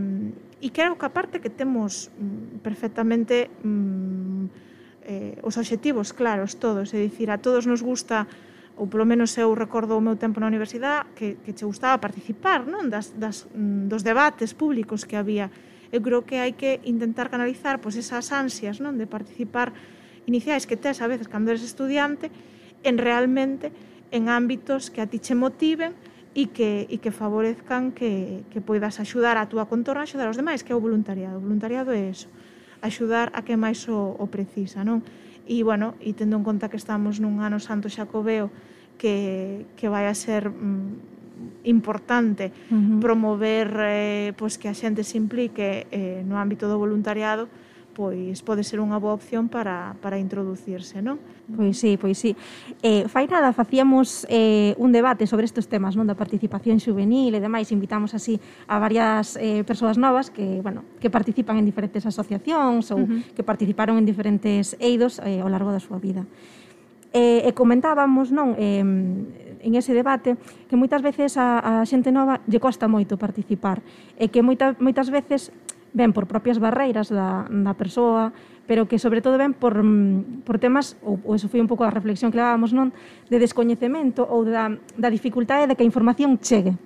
e 0.59 0.69
creo 0.73 0.99
que 0.99 1.07
a 1.07 1.13
parte 1.13 1.39
que 1.39 1.53
temos 1.53 2.11
mm, 2.17 2.65
perfectamente 2.65 3.53
mm, 3.63 4.45
eh, 5.05 5.39
os 5.45 5.61
obxectivos 5.61 6.17
claros 6.17 6.57
todos, 6.57 6.97
é 6.97 6.99
dicir, 7.05 7.29
a 7.29 7.39
todos 7.39 7.69
nos 7.69 7.85
gusta 7.85 8.25
ou 8.79 8.87
polo 8.87 9.05
menos 9.05 9.35
eu 9.37 9.53
recordo 9.53 9.99
o 9.99 10.01
meu 10.01 10.15
tempo 10.15 10.39
na 10.39 10.47
universidade 10.47 11.11
que, 11.19 11.37
que 11.43 11.53
che 11.53 11.67
gustaba 11.67 11.99
participar 11.99 12.65
non? 12.65 12.89
Das, 12.89 13.13
das, 13.13 13.45
mm, 13.51 13.93
dos 13.93 14.07
debates 14.07 14.55
públicos 14.55 15.05
que 15.05 15.19
había. 15.19 15.51
Eu 15.93 16.01
creo 16.01 16.23
que 16.25 16.39
hai 16.39 16.55
que 16.55 16.81
intentar 16.87 17.29
canalizar 17.29 17.83
pois, 17.83 17.99
esas 17.99 18.31
ansias 18.31 18.79
non? 18.79 18.97
De 18.97 19.05
participar 19.05 19.75
iniciais 20.29 20.69
que 20.69 20.77
tes 20.77 21.01
a 21.01 21.09
veces 21.09 21.27
cando 21.27 21.51
eres 21.51 21.65
estudiante 21.65 22.29
en 22.85 23.01
realmente 23.01 23.73
en 24.13 24.29
ámbitos 24.29 24.93
que 24.93 25.01
a 25.01 25.09
ti 25.09 25.19
che 25.19 25.35
motiven 25.35 25.97
e 26.37 26.53
que, 26.53 26.87
e 26.87 27.01
que 27.01 27.11
favorezcan 27.11 27.91
que, 27.91 28.45
que 28.53 28.61
poidas 28.61 29.01
axudar 29.01 29.41
a 29.41 29.49
túa 29.49 29.67
contorna 29.67 30.05
axudar 30.05 30.29
aos 30.29 30.37
demais, 30.37 30.63
que 30.63 30.71
é 30.71 30.77
o 30.77 30.85
voluntariado. 30.85 31.41
O 31.41 31.45
voluntariado 31.45 31.91
é 31.91 32.13
eso, 32.13 32.29
axudar 32.85 33.33
a 33.35 33.43
que 33.43 33.57
máis 33.57 33.89
o, 33.89 34.15
o 34.21 34.29
precisa, 34.29 34.85
non? 34.85 35.03
E, 35.49 35.65
bueno, 35.65 35.97
e 35.99 36.13
tendo 36.13 36.37
en 36.37 36.45
conta 36.45 36.69
que 36.69 36.77
estamos 36.77 37.19
nun 37.19 37.41
ano 37.41 37.59
santo 37.59 37.89
xacobeo 37.89 38.53
que, 39.01 39.65
que 39.81 39.89
vai 39.89 40.07
a 40.07 40.15
ser 40.15 40.53
mm, 40.53 41.65
importante 41.65 42.53
uh 42.71 42.77
-huh. 42.77 43.01
promover 43.01 43.69
eh, 43.81 44.31
pois 44.37 44.61
que 44.61 44.69
a 44.69 44.77
xente 44.77 45.03
se 45.03 45.17
implique 45.17 45.89
eh, 45.91 46.21
no 46.29 46.37
ámbito 46.37 46.69
do 46.69 46.77
voluntariado 46.77 47.49
pois 47.99 48.47
pode 48.47 48.63
ser 48.63 48.79
unha 48.79 48.95
boa 49.03 49.11
opción 49.11 49.51
para, 49.51 49.99
para 49.99 50.23
introducirse, 50.23 51.03
non? 51.03 51.19
Pois 51.51 51.75
sí, 51.83 51.99
pois 51.99 52.15
sí. 52.15 52.31
Eh, 52.79 53.11
fai 53.11 53.27
nada, 53.27 53.51
facíamos 53.51 54.23
eh, 54.31 54.79
un 54.79 54.95
debate 54.95 55.27
sobre 55.27 55.51
estes 55.51 55.67
temas 55.67 55.99
non 55.99 56.07
da 56.07 56.15
participación 56.15 56.79
juvenil 56.79 57.35
e 57.35 57.43
demais, 57.43 57.75
invitamos 57.75 58.15
así 58.15 58.39
a 58.71 58.79
varias 58.79 59.35
eh, 59.43 59.67
persoas 59.67 59.99
novas 59.99 60.31
que, 60.31 60.63
bueno, 60.63 60.87
que 61.03 61.11
participan 61.11 61.59
en 61.59 61.67
diferentes 61.67 62.07
asociacións 62.07 62.95
ou 62.95 63.03
uh 63.03 63.07
-huh. 63.11 63.35
que 63.35 63.43
participaron 63.43 63.99
en 63.99 64.07
diferentes 64.07 64.79
eidos 64.79 65.19
eh, 65.19 65.43
ao 65.43 65.51
largo 65.51 65.75
da 65.75 65.83
súa 65.83 65.99
vida. 65.99 66.23
Eh, 67.11 67.43
e 67.43 67.51
comentábamos, 67.51 68.31
non, 68.31 68.55
eh, 68.55 68.79
en 68.79 69.73
ese 69.75 69.91
debate 69.91 70.39
que 70.71 70.79
moitas 70.79 71.03
veces 71.03 71.35
a, 71.35 71.83
a 71.83 71.83
xente 71.83 72.15
nova 72.15 72.39
lle 72.47 72.63
costa 72.63 72.87
moito 72.87 73.19
participar 73.19 73.83
e 74.15 74.31
que 74.31 74.39
moita, 74.39 74.79
moitas 74.79 75.11
veces 75.11 75.51
ben 75.99 76.15
por 76.15 76.31
propias 76.31 76.63
barreiras 76.63 77.11
da, 77.11 77.51
da 77.51 77.75
persoa, 77.75 78.31
pero 78.71 78.87
que 78.87 79.03
sobre 79.03 79.19
todo 79.19 79.35
ben 79.35 79.51
por, 79.51 79.75
mm, 79.75 80.47
por 80.47 80.63
temas, 80.63 80.95
ou, 81.03 81.19
ou 81.27 81.35
eso 81.35 81.51
foi 81.51 81.59
un 81.59 81.67
pouco 81.67 81.83
a 81.83 81.91
reflexión 81.91 82.31
que 82.31 82.39
levábamos 82.39 82.71
non, 82.71 82.95
de 83.27 83.43
descoñecemento 83.43 84.23
ou 84.23 84.47
da, 84.47 84.71
da 84.95 85.11
dificultade 85.11 85.67
de 85.67 85.75
que 85.75 85.83
a 85.83 85.91
información 85.91 86.39
chegue. 86.39 86.79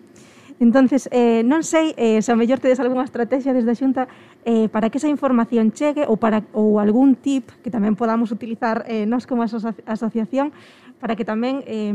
Entonces, 0.63 1.09
eh, 1.11 1.43
non 1.43 1.67
sei 1.67 1.91
eh, 1.99 2.23
se 2.23 2.31
a 2.31 2.39
mellor 2.39 2.63
tedes 2.63 2.79
algunha 2.79 3.03
estrategia 3.03 3.51
desde 3.51 3.75
a 3.75 3.75
Xunta 3.75 4.07
eh, 4.47 4.71
para 4.71 4.95
que 4.95 5.03
esa 5.03 5.11
información 5.11 5.75
chegue 5.75 6.07
ou, 6.07 6.23
para, 6.23 6.47
ou 6.55 6.79
algún 6.79 7.19
tip 7.19 7.51
que 7.67 7.71
tamén 7.75 7.99
podamos 7.99 8.31
utilizar 8.31 8.87
eh, 8.87 9.03
nós 9.03 9.27
como 9.27 9.43
aso 9.43 9.59
asociación 9.59 10.55
para 11.03 11.19
que 11.19 11.27
tamén 11.27 11.67
eh, 11.67 11.91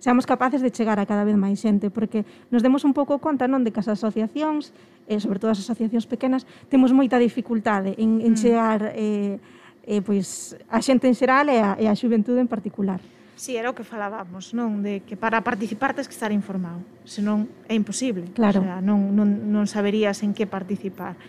seamos 0.00 0.24
capaces 0.24 0.64
de 0.64 0.72
chegar 0.72 0.96
a 0.96 1.04
cada 1.04 1.28
vez 1.28 1.36
máis 1.36 1.60
xente, 1.60 1.92
porque 1.92 2.24
nos 2.48 2.64
demos 2.64 2.88
un 2.88 2.96
pouco 2.96 3.20
conta 3.20 3.44
non 3.44 3.60
de 3.60 3.68
que 3.68 3.84
as 3.84 3.92
asociacións, 3.92 4.72
eh, 5.12 5.20
sobre 5.20 5.36
todo 5.36 5.52
as 5.52 5.60
asociacións 5.60 6.08
pequenas, 6.08 6.48
temos 6.72 6.96
moita 6.96 7.20
dificultade 7.20 8.00
en, 8.00 8.24
en 8.24 8.32
mm. 8.32 8.40
chegar 8.40 8.96
eh, 8.96 9.36
eh, 9.84 10.00
pois, 10.00 10.56
a 10.72 10.80
xente 10.80 11.04
en 11.04 11.12
xeral 11.12 11.52
e 11.52 11.60
a, 11.60 11.76
e 11.76 11.84
a 11.84 11.92
xuventude 11.92 12.40
en 12.40 12.48
particular. 12.48 12.96
Si, 13.36 13.52
sí, 13.52 13.56
era 13.60 13.68
o 13.68 13.76
que 13.76 13.84
falábamos, 13.84 14.56
non? 14.56 14.80
De 14.80 15.04
que 15.04 15.12
para 15.12 15.44
participar 15.44 15.92
tens 15.92 16.08
que 16.08 16.16
estar 16.16 16.32
informado, 16.32 16.80
senón 17.04 17.52
é 17.68 17.76
imposible. 17.76 18.32
Claro. 18.32 18.60
O 18.60 18.64
sea, 18.64 18.80
non, 18.80 19.12
non, 19.12 19.52
non 19.52 19.68
saberías 19.68 20.24
en 20.24 20.32
que 20.32 20.48
participar. 20.48 21.20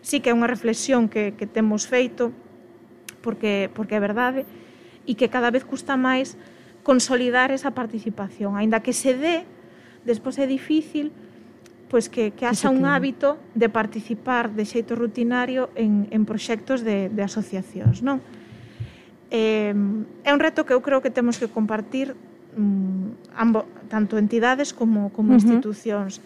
Si 0.00 0.16
sí 0.16 0.24
que 0.24 0.32
é 0.32 0.34
unha 0.34 0.48
reflexión 0.48 1.12
que, 1.12 1.36
que 1.36 1.44
temos 1.44 1.84
feito, 1.84 2.32
porque, 3.20 3.68
porque 3.76 3.92
é 3.92 4.00
verdade, 4.00 4.48
e 5.04 5.12
que 5.12 5.28
cada 5.28 5.52
vez 5.52 5.68
custa 5.68 6.00
máis 6.00 6.40
consolidar 6.80 7.52
esa 7.52 7.76
participación. 7.76 8.56
Ainda 8.56 8.80
que 8.80 8.96
se 8.96 9.12
dé, 9.12 9.44
despois 10.08 10.40
é 10.40 10.48
difícil, 10.48 11.12
pois 11.92 12.08
que, 12.08 12.32
que 12.32 12.48
haxa 12.48 12.72
un 12.72 12.88
hábito 12.88 13.36
de 13.52 13.68
participar 13.68 14.48
de 14.48 14.64
xeito 14.64 14.96
rutinario 14.96 15.68
en, 15.76 16.08
en 16.08 16.24
proxectos 16.24 16.80
de, 16.80 17.12
de 17.12 17.20
asociacións, 17.20 18.00
non? 18.00 18.24
Eh, 19.30 19.74
é 20.26 20.30
un 20.34 20.40
reto 20.42 20.66
que 20.66 20.74
eu 20.74 20.82
creo 20.82 21.00
que 21.00 21.10
temos 21.10 21.38
que 21.38 21.46
compartir 21.46 22.18
mm, 22.58 23.34
ambo, 23.38 23.64
tanto 23.88 24.18
entidades 24.18 24.74
como, 24.74 25.10
como 25.14 25.32
uh 25.32 25.38
-huh. 25.38 25.40
institucións. 25.40 26.20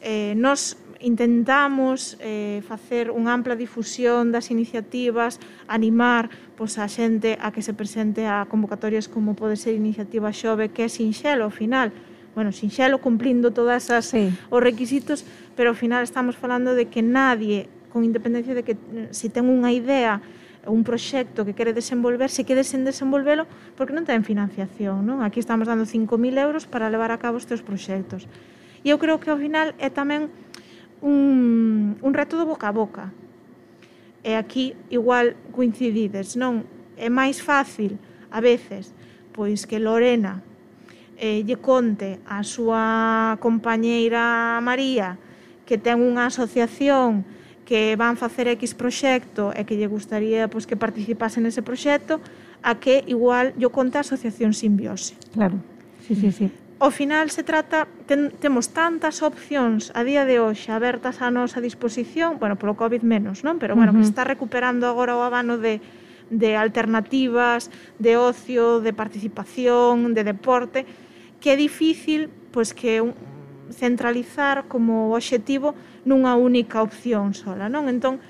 Eh, 0.00 0.34
nos 0.38 0.78
intentamos 1.00 2.16
eh, 2.20 2.62
facer 2.64 3.12
unha 3.12 3.34
ampla 3.36 3.58
difusión 3.58 4.32
das 4.32 4.48
iniciativas, 4.48 5.42
animar 5.68 6.30
pois, 6.56 6.78
a 6.80 6.88
xente 6.88 7.36
a 7.40 7.52
que 7.52 7.60
se 7.60 7.76
presente 7.76 8.24
a 8.24 8.48
convocatorias 8.48 9.08
como 9.08 9.36
pode 9.36 9.60
ser 9.60 9.76
iniciativa 9.76 10.32
xove, 10.32 10.72
que 10.72 10.86
é 10.86 10.88
sinxelo 10.88 11.44
ao 11.44 11.52
final. 11.52 11.92
Bueno, 12.36 12.52
sinxelo 12.52 13.00
cumplindo 13.00 13.50
todas 13.50 13.88
as 13.90 14.12
sí. 14.12 14.28
os 14.48 14.60
requisitos, 14.60 15.24
pero 15.56 15.72
ao 15.72 15.76
final 15.76 16.04
estamos 16.04 16.36
falando 16.36 16.76
de 16.76 16.88
que 16.88 17.00
nadie, 17.00 17.68
con 17.92 18.04
independencia 18.04 18.52
de 18.52 18.62
que 18.64 18.76
eh, 18.76 19.08
se 19.12 19.28
ten 19.28 19.48
unha 19.48 19.72
idea, 19.72 20.20
un 20.66 20.84
proxecto 20.84 21.46
que 21.46 21.54
quere 21.54 21.72
desenvolver, 21.72 22.30
se 22.30 22.44
quede 22.44 22.66
sen 22.66 22.84
desenvolvelo, 22.84 23.46
porque 23.78 23.94
non 23.94 24.04
ten 24.04 24.26
financiación. 24.26 25.06
Non? 25.06 25.22
Aquí 25.22 25.38
estamos 25.38 25.70
dando 25.70 25.86
5.000 25.86 26.18
euros 26.36 26.66
para 26.66 26.90
levar 26.90 27.14
a 27.14 27.18
cabo 27.22 27.38
estes 27.38 27.62
proxectos. 27.62 28.26
E 28.82 28.90
eu 28.90 28.98
creo 28.98 29.18
que 29.22 29.30
ao 29.30 29.38
final 29.38 29.74
é 29.78 29.88
tamén 29.88 30.28
un, 31.00 31.96
un 32.02 32.12
reto 32.12 32.36
do 32.36 32.46
boca 32.46 32.68
a 32.68 32.74
boca. 32.74 33.04
E 34.26 34.34
aquí 34.34 34.74
igual 34.90 35.38
coincidides, 35.54 36.34
non? 36.34 36.66
É 36.98 37.06
máis 37.06 37.38
fácil, 37.38 37.98
a 38.30 38.42
veces, 38.42 38.90
pois 39.30 39.64
que 39.64 39.78
Lorena 39.78 40.42
eh, 41.16 41.42
lle 41.46 41.56
conte 41.56 42.20
a 42.26 42.42
súa 42.44 43.36
compañeira 43.40 44.58
María 44.60 45.16
que 45.64 45.80
ten 45.80 46.00
unha 46.00 46.28
asociación 46.28 47.24
que 47.66 47.98
van 47.98 48.16
facer 48.16 48.46
X 48.46 48.78
proxecto 48.78 49.50
e 49.52 49.66
que 49.66 49.74
lle 49.74 49.90
gustaría 49.90 50.46
pois, 50.46 50.64
que 50.64 50.78
participase 50.78 51.42
nese 51.42 51.60
proxecto, 51.60 52.22
a 52.62 52.78
que 52.78 53.02
igual 53.10 53.52
yo 53.58 53.74
conta 53.74 54.00
a 54.00 54.06
Asociación 54.06 54.54
Simbiose. 54.54 55.18
Claro, 55.34 55.58
sí, 56.06 56.14
sí, 56.14 56.30
sí. 56.30 56.46
Ao 56.78 56.92
final 56.94 57.28
se 57.34 57.42
trata, 57.42 57.88
ten, 58.06 58.30
temos 58.38 58.70
tantas 58.70 59.20
opcións 59.20 59.90
a 59.98 60.06
día 60.06 60.24
de 60.24 60.38
hoxe 60.38 60.70
abertas 60.70 61.20
a 61.20 61.28
nosa 61.34 61.58
disposición, 61.60 62.38
bueno, 62.38 62.54
polo 62.54 62.78
COVID 62.78 63.02
menos, 63.02 63.42
non? 63.42 63.58
Pero 63.58 63.74
bueno, 63.74 63.90
uh 63.92 63.98
-huh. 63.98 64.06
que 64.06 64.08
está 64.08 64.22
recuperando 64.22 64.86
agora 64.86 65.18
o 65.18 65.26
abano 65.26 65.58
de 65.58 65.82
de 66.30 66.56
alternativas, 66.56 67.70
de 67.98 68.16
ocio, 68.16 68.80
de 68.80 68.92
participación, 68.92 70.14
de 70.14 70.24
deporte, 70.24 70.86
que 71.40 71.54
é 71.54 71.56
difícil 71.56 72.30
pois 72.50 72.72
que 72.72 73.04
un, 73.04 73.14
centralizar 73.72 74.68
como 74.70 75.14
obxectivo 75.14 75.74
nunha 76.06 76.38
única 76.38 76.82
opción 76.82 77.34
sola, 77.34 77.66
non? 77.66 77.90
Entón, 77.90 78.22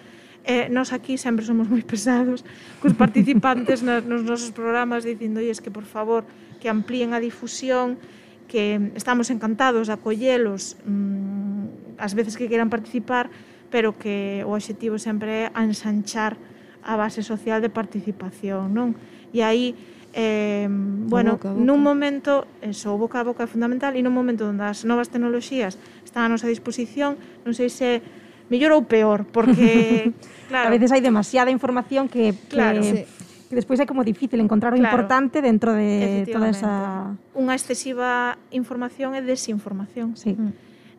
eh, 0.47 0.71
nós 0.71 0.95
aquí 0.95 1.19
sempre 1.19 1.45
somos 1.45 1.67
moi 1.67 1.83
pesados 1.83 2.47
cos 2.81 2.95
participantes 2.95 3.83
nos, 3.83 4.07
nos 4.07 4.23
nosos 4.23 4.55
programas 4.55 5.03
dicindo, 5.03 5.43
es 5.43 5.59
que 5.59 5.75
por 5.75 5.85
favor 5.85 6.23
que 6.63 6.71
amplíen 6.71 7.13
a 7.13 7.21
difusión 7.21 7.99
que 8.47 8.95
estamos 8.95 9.29
encantados 9.35 9.91
de 9.91 9.95
acollelos 9.99 10.79
mm, 10.87 11.99
as 11.99 12.15
veces 12.15 12.39
que 12.39 12.47
queiran 12.47 12.71
participar 12.71 13.29
pero 13.69 13.99
que 13.99 14.47
o 14.47 14.55
obxectivo 14.55 15.03
sempre 15.03 15.51
é 15.51 15.53
ensanchar 15.59 16.39
a 16.87 16.95
base 16.95 17.27
social 17.27 17.59
de 17.59 17.69
participación 17.69 18.71
non? 18.71 18.95
e 19.35 19.43
aí 19.43 19.75
eh, 20.17 20.67
bueno, 20.71 21.37
boca, 21.37 21.53
boca. 21.53 21.61
nun 21.61 21.85
momento, 21.85 22.49
eso, 22.65 22.97
o 22.97 22.99
boca 22.99 23.21
a 23.21 23.25
boca 23.29 23.45
é 23.45 23.49
fundamental, 23.49 23.93
e 23.93 24.01
nun 24.01 24.17
momento 24.17 24.49
onde 24.49 24.65
as 24.65 24.89
novas 24.89 25.13
tecnoloxías 25.13 25.77
están 26.09 26.25
a 26.25 26.33
nosa 26.33 26.49
disposición, 26.49 27.21
non 27.45 27.53
sei 27.53 27.69
se 27.69 28.01
mellor 28.49 28.73
ou 28.73 28.89
peor, 28.89 29.29
porque 29.29 30.17
claro, 30.49 30.67
a 30.67 30.71
veces 30.73 30.89
hai 30.89 31.05
demasiada 31.05 31.53
información 31.53 32.09
que, 32.09 32.33
que 32.33 32.57
claro, 32.57 32.81
que, 32.81 33.05
sí. 33.05 33.47
que 33.53 33.55
despois 33.61 33.77
é 33.77 33.85
como 33.85 34.09
difícil 34.09 34.41
encontrar 34.41 34.73
o 34.73 34.81
claro, 34.81 34.89
importante 34.89 35.45
dentro 35.45 35.77
de 35.77 36.25
toda 36.33 36.49
esa 36.49 37.13
unha 37.37 37.53
excesiva 37.53 38.41
información 38.57 39.13
é 39.13 39.21
desinformación. 39.21 40.17
Sí. 40.17 40.33
Mm. 40.33 40.53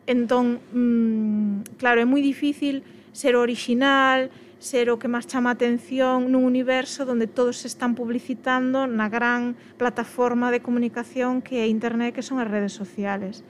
Entón, 0.08 0.62
mm, 0.72 1.74
claro, 1.76 1.98
é 1.98 2.06
moi 2.06 2.22
difícil 2.22 2.86
ser 3.10 3.34
original, 3.34 4.30
ser 4.58 4.90
o 4.90 4.98
que 4.98 5.06
máis 5.06 5.30
chama 5.30 5.54
atención 5.54 6.34
nun 6.34 6.42
universo 6.42 7.06
onde 7.06 7.30
todos 7.30 7.62
se 7.62 7.70
están 7.70 7.94
publicitando 7.94 8.90
na 8.90 9.06
gran 9.06 9.54
plataforma 9.78 10.50
de 10.50 10.58
comunicación 10.58 11.46
que 11.46 11.62
é 11.62 11.70
internet, 11.70 12.10
que 12.10 12.26
son 12.26 12.42
as 12.42 12.50
redes 12.50 12.74
sociales. 12.74 13.46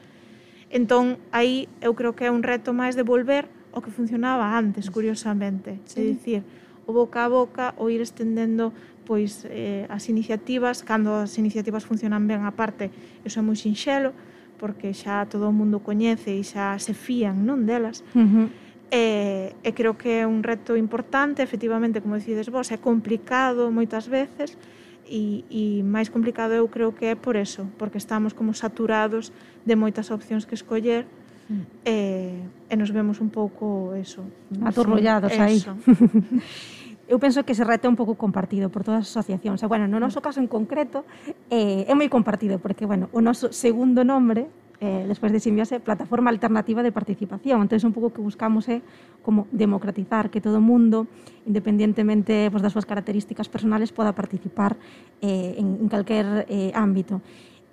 Entón, 0.68 1.16
aí 1.32 1.64
eu 1.80 1.96
creo 1.96 2.12
que 2.12 2.28
é 2.28 2.30
un 2.30 2.44
reto 2.44 2.76
máis 2.76 2.92
de 2.92 3.08
volver 3.08 3.48
ao 3.72 3.80
que 3.80 3.88
funcionaba 3.88 4.52
antes, 4.52 4.92
curiosamente. 4.92 5.80
Sí. 5.88 5.96
É 5.96 6.02
dicir, 6.12 6.40
o 6.84 6.92
boca 6.92 7.24
a 7.24 7.28
boca, 7.32 7.72
o 7.80 7.88
ir 7.88 8.04
estendendo 8.04 8.76
pois 9.08 9.48
eh, 9.48 9.88
as 9.88 10.12
iniciativas, 10.12 10.84
cando 10.84 11.24
as 11.24 11.40
iniciativas 11.40 11.88
funcionan 11.88 12.28
ben 12.28 12.44
aparte, 12.44 12.92
iso 13.24 13.40
é 13.40 13.42
moi 13.42 13.56
sinxelo, 13.56 14.12
porque 14.60 14.92
xa 14.92 15.24
todo 15.24 15.48
o 15.48 15.54
mundo 15.56 15.80
coñece 15.80 16.36
e 16.36 16.44
xa 16.44 16.76
se 16.76 16.92
fían 16.92 17.48
non 17.48 17.64
delas. 17.64 18.04
Uh 18.12 18.28
-huh 18.28 18.67
E, 18.90 19.52
e 19.60 19.70
creo 19.76 20.00
que 20.00 20.20
é 20.20 20.24
un 20.24 20.40
reto 20.40 20.72
importante, 20.72 21.44
efectivamente, 21.44 22.00
como 22.00 22.16
decides 22.16 22.48
vos, 22.48 22.72
é 22.72 22.80
complicado 22.80 23.68
moitas 23.68 24.08
veces, 24.08 24.56
e, 25.04 25.44
e 25.52 25.62
máis 25.84 26.08
complicado 26.08 26.56
eu 26.56 26.68
creo 26.68 26.96
que 26.96 27.12
é 27.12 27.14
por 27.16 27.36
eso, 27.36 27.68
porque 27.76 28.00
estamos 28.00 28.32
como 28.32 28.56
saturados 28.56 29.32
de 29.64 29.74
moitas 29.76 30.08
opcións 30.08 30.48
que 30.48 30.56
escoller, 30.56 31.04
mm. 31.48 31.64
e, 31.84 31.96
e 32.68 32.74
nos 32.76 32.88
vemos 32.88 33.20
un 33.20 33.28
pouco 33.28 33.92
eso. 33.92 34.24
Atorrollados 34.64 35.36
aí. 35.36 35.60
eu 37.12 37.16
penso 37.16 37.44
que 37.44 37.56
ese 37.56 37.64
reto 37.64 37.88
é 37.88 37.90
un 37.90 37.96
pouco 37.96 38.20
compartido 38.20 38.68
por 38.68 38.84
todas 38.84 39.08
as 39.08 39.12
asociacións. 39.16 39.64
Bueno, 39.64 39.88
no 39.88 39.96
noso 39.96 40.20
caso 40.20 40.40
en 40.44 40.48
concreto 40.48 41.08
eh, 41.48 41.88
é 41.88 41.92
moi 41.96 42.08
compartido 42.12 42.60
porque, 42.60 42.84
bueno, 42.84 43.08
o 43.16 43.24
noso 43.24 43.48
segundo 43.52 44.04
nombre 44.04 44.48
eh, 44.80 45.04
despois 45.06 45.32
de 45.34 45.40
Simbiose, 45.40 45.80
Plataforma 45.80 46.30
Alternativa 46.30 46.82
de 46.82 46.92
Participación. 46.92 47.62
Entón, 47.62 47.82
un 47.82 47.94
pouco 47.94 48.14
que 48.14 48.22
buscamos 48.22 48.70
é 48.70 48.82
como 49.26 49.50
democratizar 49.50 50.30
que 50.30 50.40
todo 50.40 50.62
mundo, 50.62 51.10
independientemente 51.46 52.48
pues, 52.50 52.62
das 52.62 52.72
súas 52.72 52.86
características 52.86 53.50
personales, 53.50 53.90
poda 53.90 54.14
participar 54.14 54.78
eh, 55.20 55.58
en, 55.58 55.82
en 55.82 55.88
eh, 55.90 56.70
ámbito. 56.74 57.20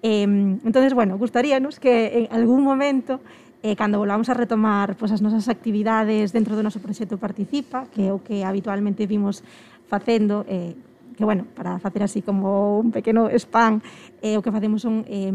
Eh, 0.02 0.26
entonces, 0.26 0.94
bueno, 0.94 1.18
gustaríanos 1.18 1.80
que 1.80 2.26
en 2.26 2.34
algún 2.34 2.62
momento 2.62 3.22
eh, 3.62 3.76
volvamos 3.98 4.30
a 4.30 4.34
retomar 4.34 4.94
pois, 4.98 5.10
as 5.10 5.22
nosas 5.22 5.50
actividades 5.50 6.34
dentro 6.34 6.54
do 6.54 6.62
noso 6.62 6.78
proxecto 6.78 7.18
Participa, 7.18 7.90
que 7.90 8.14
o 8.14 8.22
que 8.22 8.46
habitualmente 8.46 9.10
vimos 9.10 9.42
facendo, 9.90 10.46
eh, 10.46 10.78
que, 11.18 11.26
bueno, 11.26 11.46
para 11.54 11.80
facer 11.80 12.04
así 12.04 12.22
como 12.22 12.78
un 12.78 12.92
pequeno 12.94 13.30
spam, 13.34 13.82
eh, 14.22 14.38
o 14.38 14.42
que 14.46 14.54
facemos 14.54 14.82
son 14.82 15.06
eh, 15.10 15.34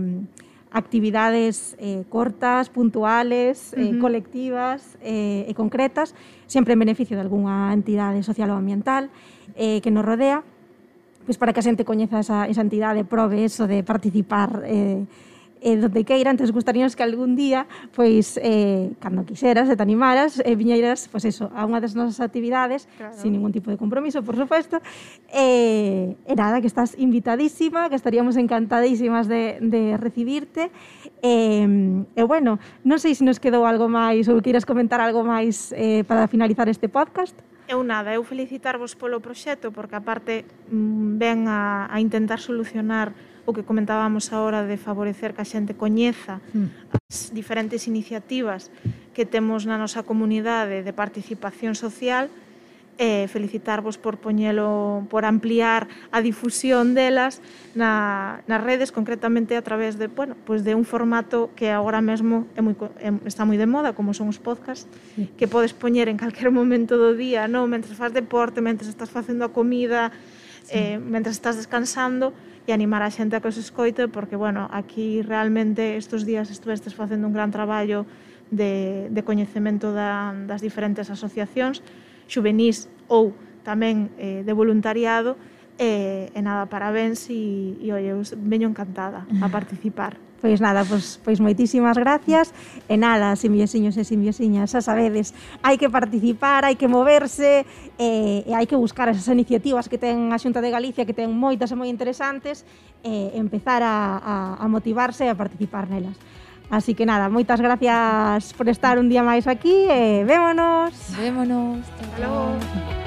actividades 0.71 1.75
eh, 1.79 2.05
cortas, 2.09 2.71
puntuales, 2.71 3.75
eh, 3.75 3.91
uh 3.91 3.95
-huh. 3.95 4.01
colectivas 4.01 4.99
eh, 5.03 5.45
e 5.51 5.53
concretas, 5.55 6.15
sempre 6.47 6.75
en 6.75 6.81
beneficio 6.81 7.19
de 7.19 7.23
algunha 7.27 7.75
entidade 7.75 8.23
social 8.23 8.51
ou 8.51 8.59
ambiental 8.59 9.11
eh, 9.59 9.83
que 9.83 9.91
nos 9.91 10.07
rodea, 10.07 10.47
pois 11.27 11.37
para 11.37 11.53
que 11.53 11.61
a 11.61 11.67
xente 11.67 11.83
coñeza 11.83 12.23
esa, 12.23 12.47
esa 12.47 12.63
entidade, 12.63 13.03
prove 13.03 13.43
eso 13.43 13.67
de 13.67 13.83
participar 13.83 14.63
eh, 14.67 15.05
e 15.61 15.77
donde 15.77 16.05
queira, 16.05 16.33
antes 16.33 16.53
gustaríamos 16.53 16.97
que 16.97 17.05
algún 17.05 17.37
día, 17.37 17.69
pois, 17.93 18.37
eh, 18.41 18.93
cando 19.01 19.25
quixeras 19.25 19.69
e 19.69 19.77
te 19.77 19.85
animaras, 19.85 20.41
eh, 20.45 20.57
viñeiras, 20.57 21.09
pois 21.13 21.25
eso, 21.25 21.53
a 21.53 21.65
unha 21.69 21.81
das 21.81 21.97
nosas 21.97 22.21
actividades, 22.21 22.89
claro. 22.97 23.17
sin 23.17 23.37
ningún 23.37 23.53
tipo 23.53 23.69
de 23.73 23.77
compromiso, 23.81 24.25
por 24.25 24.37
suposto, 24.37 24.81
eh, 25.33 26.17
e 26.25 26.35
nada, 26.37 26.61
que 26.61 26.69
estás 26.69 26.97
invitadísima, 26.97 27.89
que 27.89 27.97
estaríamos 27.97 28.37
encantadísimas 28.37 29.29
de, 29.29 29.61
de 29.61 29.97
recibirte, 30.01 30.73
eh, 31.23 31.31
e, 31.31 31.65
eh, 31.65 32.05
eh, 32.17 32.25
bueno, 32.25 32.59
non 32.85 32.99
sei 32.99 33.13
se 33.15 33.25
nos 33.25 33.39
quedou 33.39 33.69
algo 33.69 33.87
máis 33.87 34.27
ou 34.27 34.41
queiras 34.41 34.65
comentar 34.65 34.99
algo 34.99 35.21
máis 35.21 35.73
eh, 35.77 36.03
para 36.09 36.27
finalizar 36.27 36.67
este 36.69 36.89
podcast. 36.89 37.37
Eu 37.71 37.87
nada, 37.87 38.11
eu 38.11 38.27
felicitarvos 38.27 38.99
polo 38.99 39.23
proxecto, 39.23 39.71
porque 39.71 39.95
aparte 39.95 40.49
mm, 40.73 41.21
ven 41.21 41.47
a, 41.47 41.87
a 41.87 41.97
intentar 42.01 42.41
solucionar 42.41 43.15
o 43.51 43.55
que 43.57 43.67
comentábamos 43.67 44.31
agora 44.31 44.63
de 44.63 44.79
favorecer 44.79 45.35
que 45.35 45.43
a 45.43 45.49
xente 45.49 45.75
coñeza 45.75 46.39
hmm. 46.55 46.95
as 47.11 47.35
diferentes 47.35 47.91
iniciativas 47.91 48.71
que 49.11 49.27
temos 49.27 49.67
na 49.67 49.75
nosa 49.75 50.07
comunidade 50.07 50.87
de 50.87 50.93
participación 50.95 51.75
social 51.75 52.31
e 53.01 53.25
eh, 53.25 53.29
felicitarvos 53.33 53.97
por 53.97 54.21
poñelo 54.21 55.09
por 55.09 55.25
ampliar 55.25 55.89
a 56.13 56.21
difusión 56.21 56.93
delas 56.93 57.41
na, 57.73 58.45
nas 58.45 58.61
redes 58.61 58.93
concretamente 58.93 59.57
a 59.57 59.65
través 59.65 59.97
de, 59.97 60.13
bueno, 60.13 60.37
pues 60.45 60.69
de 60.69 60.77
un 60.77 60.85
formato 60.85 61.49
que 61.57 61.73
agora 61.73 62.05
mesmo 62.05 62.45
é 62.55 62.61
moi, 62.61 62.77
é, 63.01 63.09
está 63.25 63.49
moi 63.49 63.57
de 63.57 63.65
moda 63.65 63.97
como 63.97 64.13
son 64.13 64.29
os 64.29 64.37
podcast 64.37 64.85
sí. 65.17 65.33
que 65.41 65.49
podes 65.49 65.73
poñer 65.73 66.13
en 66.13 66.21
calquer 66.21 66.53
momento 66.53 67.01
do 67.01 67.17
día 67.17 67.49
non 67.49 67.73
mentre 67.73 67.97
fas 67.97 68.13
deporte, 68.13 68.61
mentre 68.61 68.85
estás 68.85 69.09
facendo 69.09 69.49
a 69.49 69.51
comida 69.51 70.13
sí. 70.69 70.77
eh, 70.77 70.97
mentre 71.01 71.33
estás 71.33 71.57
descansando 71.57 72.37
e 72.71 72.73
animar 72.73 73.03
a 73.03 73.11
xente 73.11 73.35
a 73.35 73.43
que 73.43 73.51
os 73.51 73.59
escoite 73.59 74.07
porque, 74.07 74.39
bueno, 74.39 74.71
aquí 74.71 75.27
realmente 75.27 75.99
estes 75.99 76.23
días 76.23 76.55
estuvestes 76.55 76.95
facendo 76.95 77.27
un 77.27 77.35
gran 77.35 77.51
traballo 77.51 78.07
de, 78.55 79.11
de 79.11 79.23
coñecemento 79.27 79.91
da, 79.91 80.31
das 80.47 80.63
diferentes 80.63 81.11
asociacións 81.11 81.83
xuvenís 82.31 82.87
ou 83.11 83.35
tamén 83.67 84.15
eh, 84.23 84.47
de 84.47 84.53
voluntariado 84.55 85.35
e, 85.83 86.31
e 86.31 86.41
nada, 86.47 86.71
parabéns 86.71 87.27
e, 87.27 87.75
e 87.83 87.91
oi, 87.91 88.07
eu 88.07 88.23
veño 88.39 88.71
encantada 88.71 89.27
a 89.43 89.47
participar. 89.57 90.15
Pois 90.41 90.61
nada, 90.61 90.89
pois, 90.89 91.21
pois 91.21 91.39
moitísimas 91.39 92.01
gracias. 92.01 92.57
E 92.89 92.97
nada, 92.97 93.37
simbiosiños 93.37 93.93
e 94.01 94.05
simbiosiñas, 94.09 94.73
xa 94.73 94.81
sabedes, 94.81 95.37
hai 95.61 95.77
que 95.77 95.93
participar, 95.93 96.65
hai 96.65 96.81
que 96.81 96.89
moverse, 96.89 97.69
e, 98.01 98.09
e 98.49 98.53
hai 98.57 98.65
que 98.65 98.75
buscar 98.75 99.13
esas 99.13 99.29
iniciativas 99.29 99.85
que 99.93 100.01
ten 100.01 100.33
a 100.33 100.41
Xunta 100.41 100.65
de 100.65 100.73
Galicia, 100.73 101.05
que 101.05 101.13
ten 101.13 101.29
moitas 101.29 101.69
e 101.69 101.77
moi 101.77 101.93
interesantes, 101.93 102.65
e 103.05 103.37
empezar 103.37 103.85
a, 103.85 104.17
a, 104.17 104.35
a 104.65 104.67
motivarse 104.67 105.29
e 105.29 105.31
a 105.31 105.37
participar 105.37 105.93
nelas. 105.93 106.17
Así 106.71 106.95
que 106.95 107.05
nada, 107.05 107.29
moitas 107.29 107.61
gracias 107.61 108.55
por 108.57 108.71
estar 108.73 108.97
un 108.97 109.13
día 109.13 109.21
máis 109.27 109.45
aquí 109.45 109.91
e 109.91 110.25
vémonos. 110.25 110.95
Vémonos. 111.21 111.85
Hasta 111.85 112.17
logo. 112.25 113.00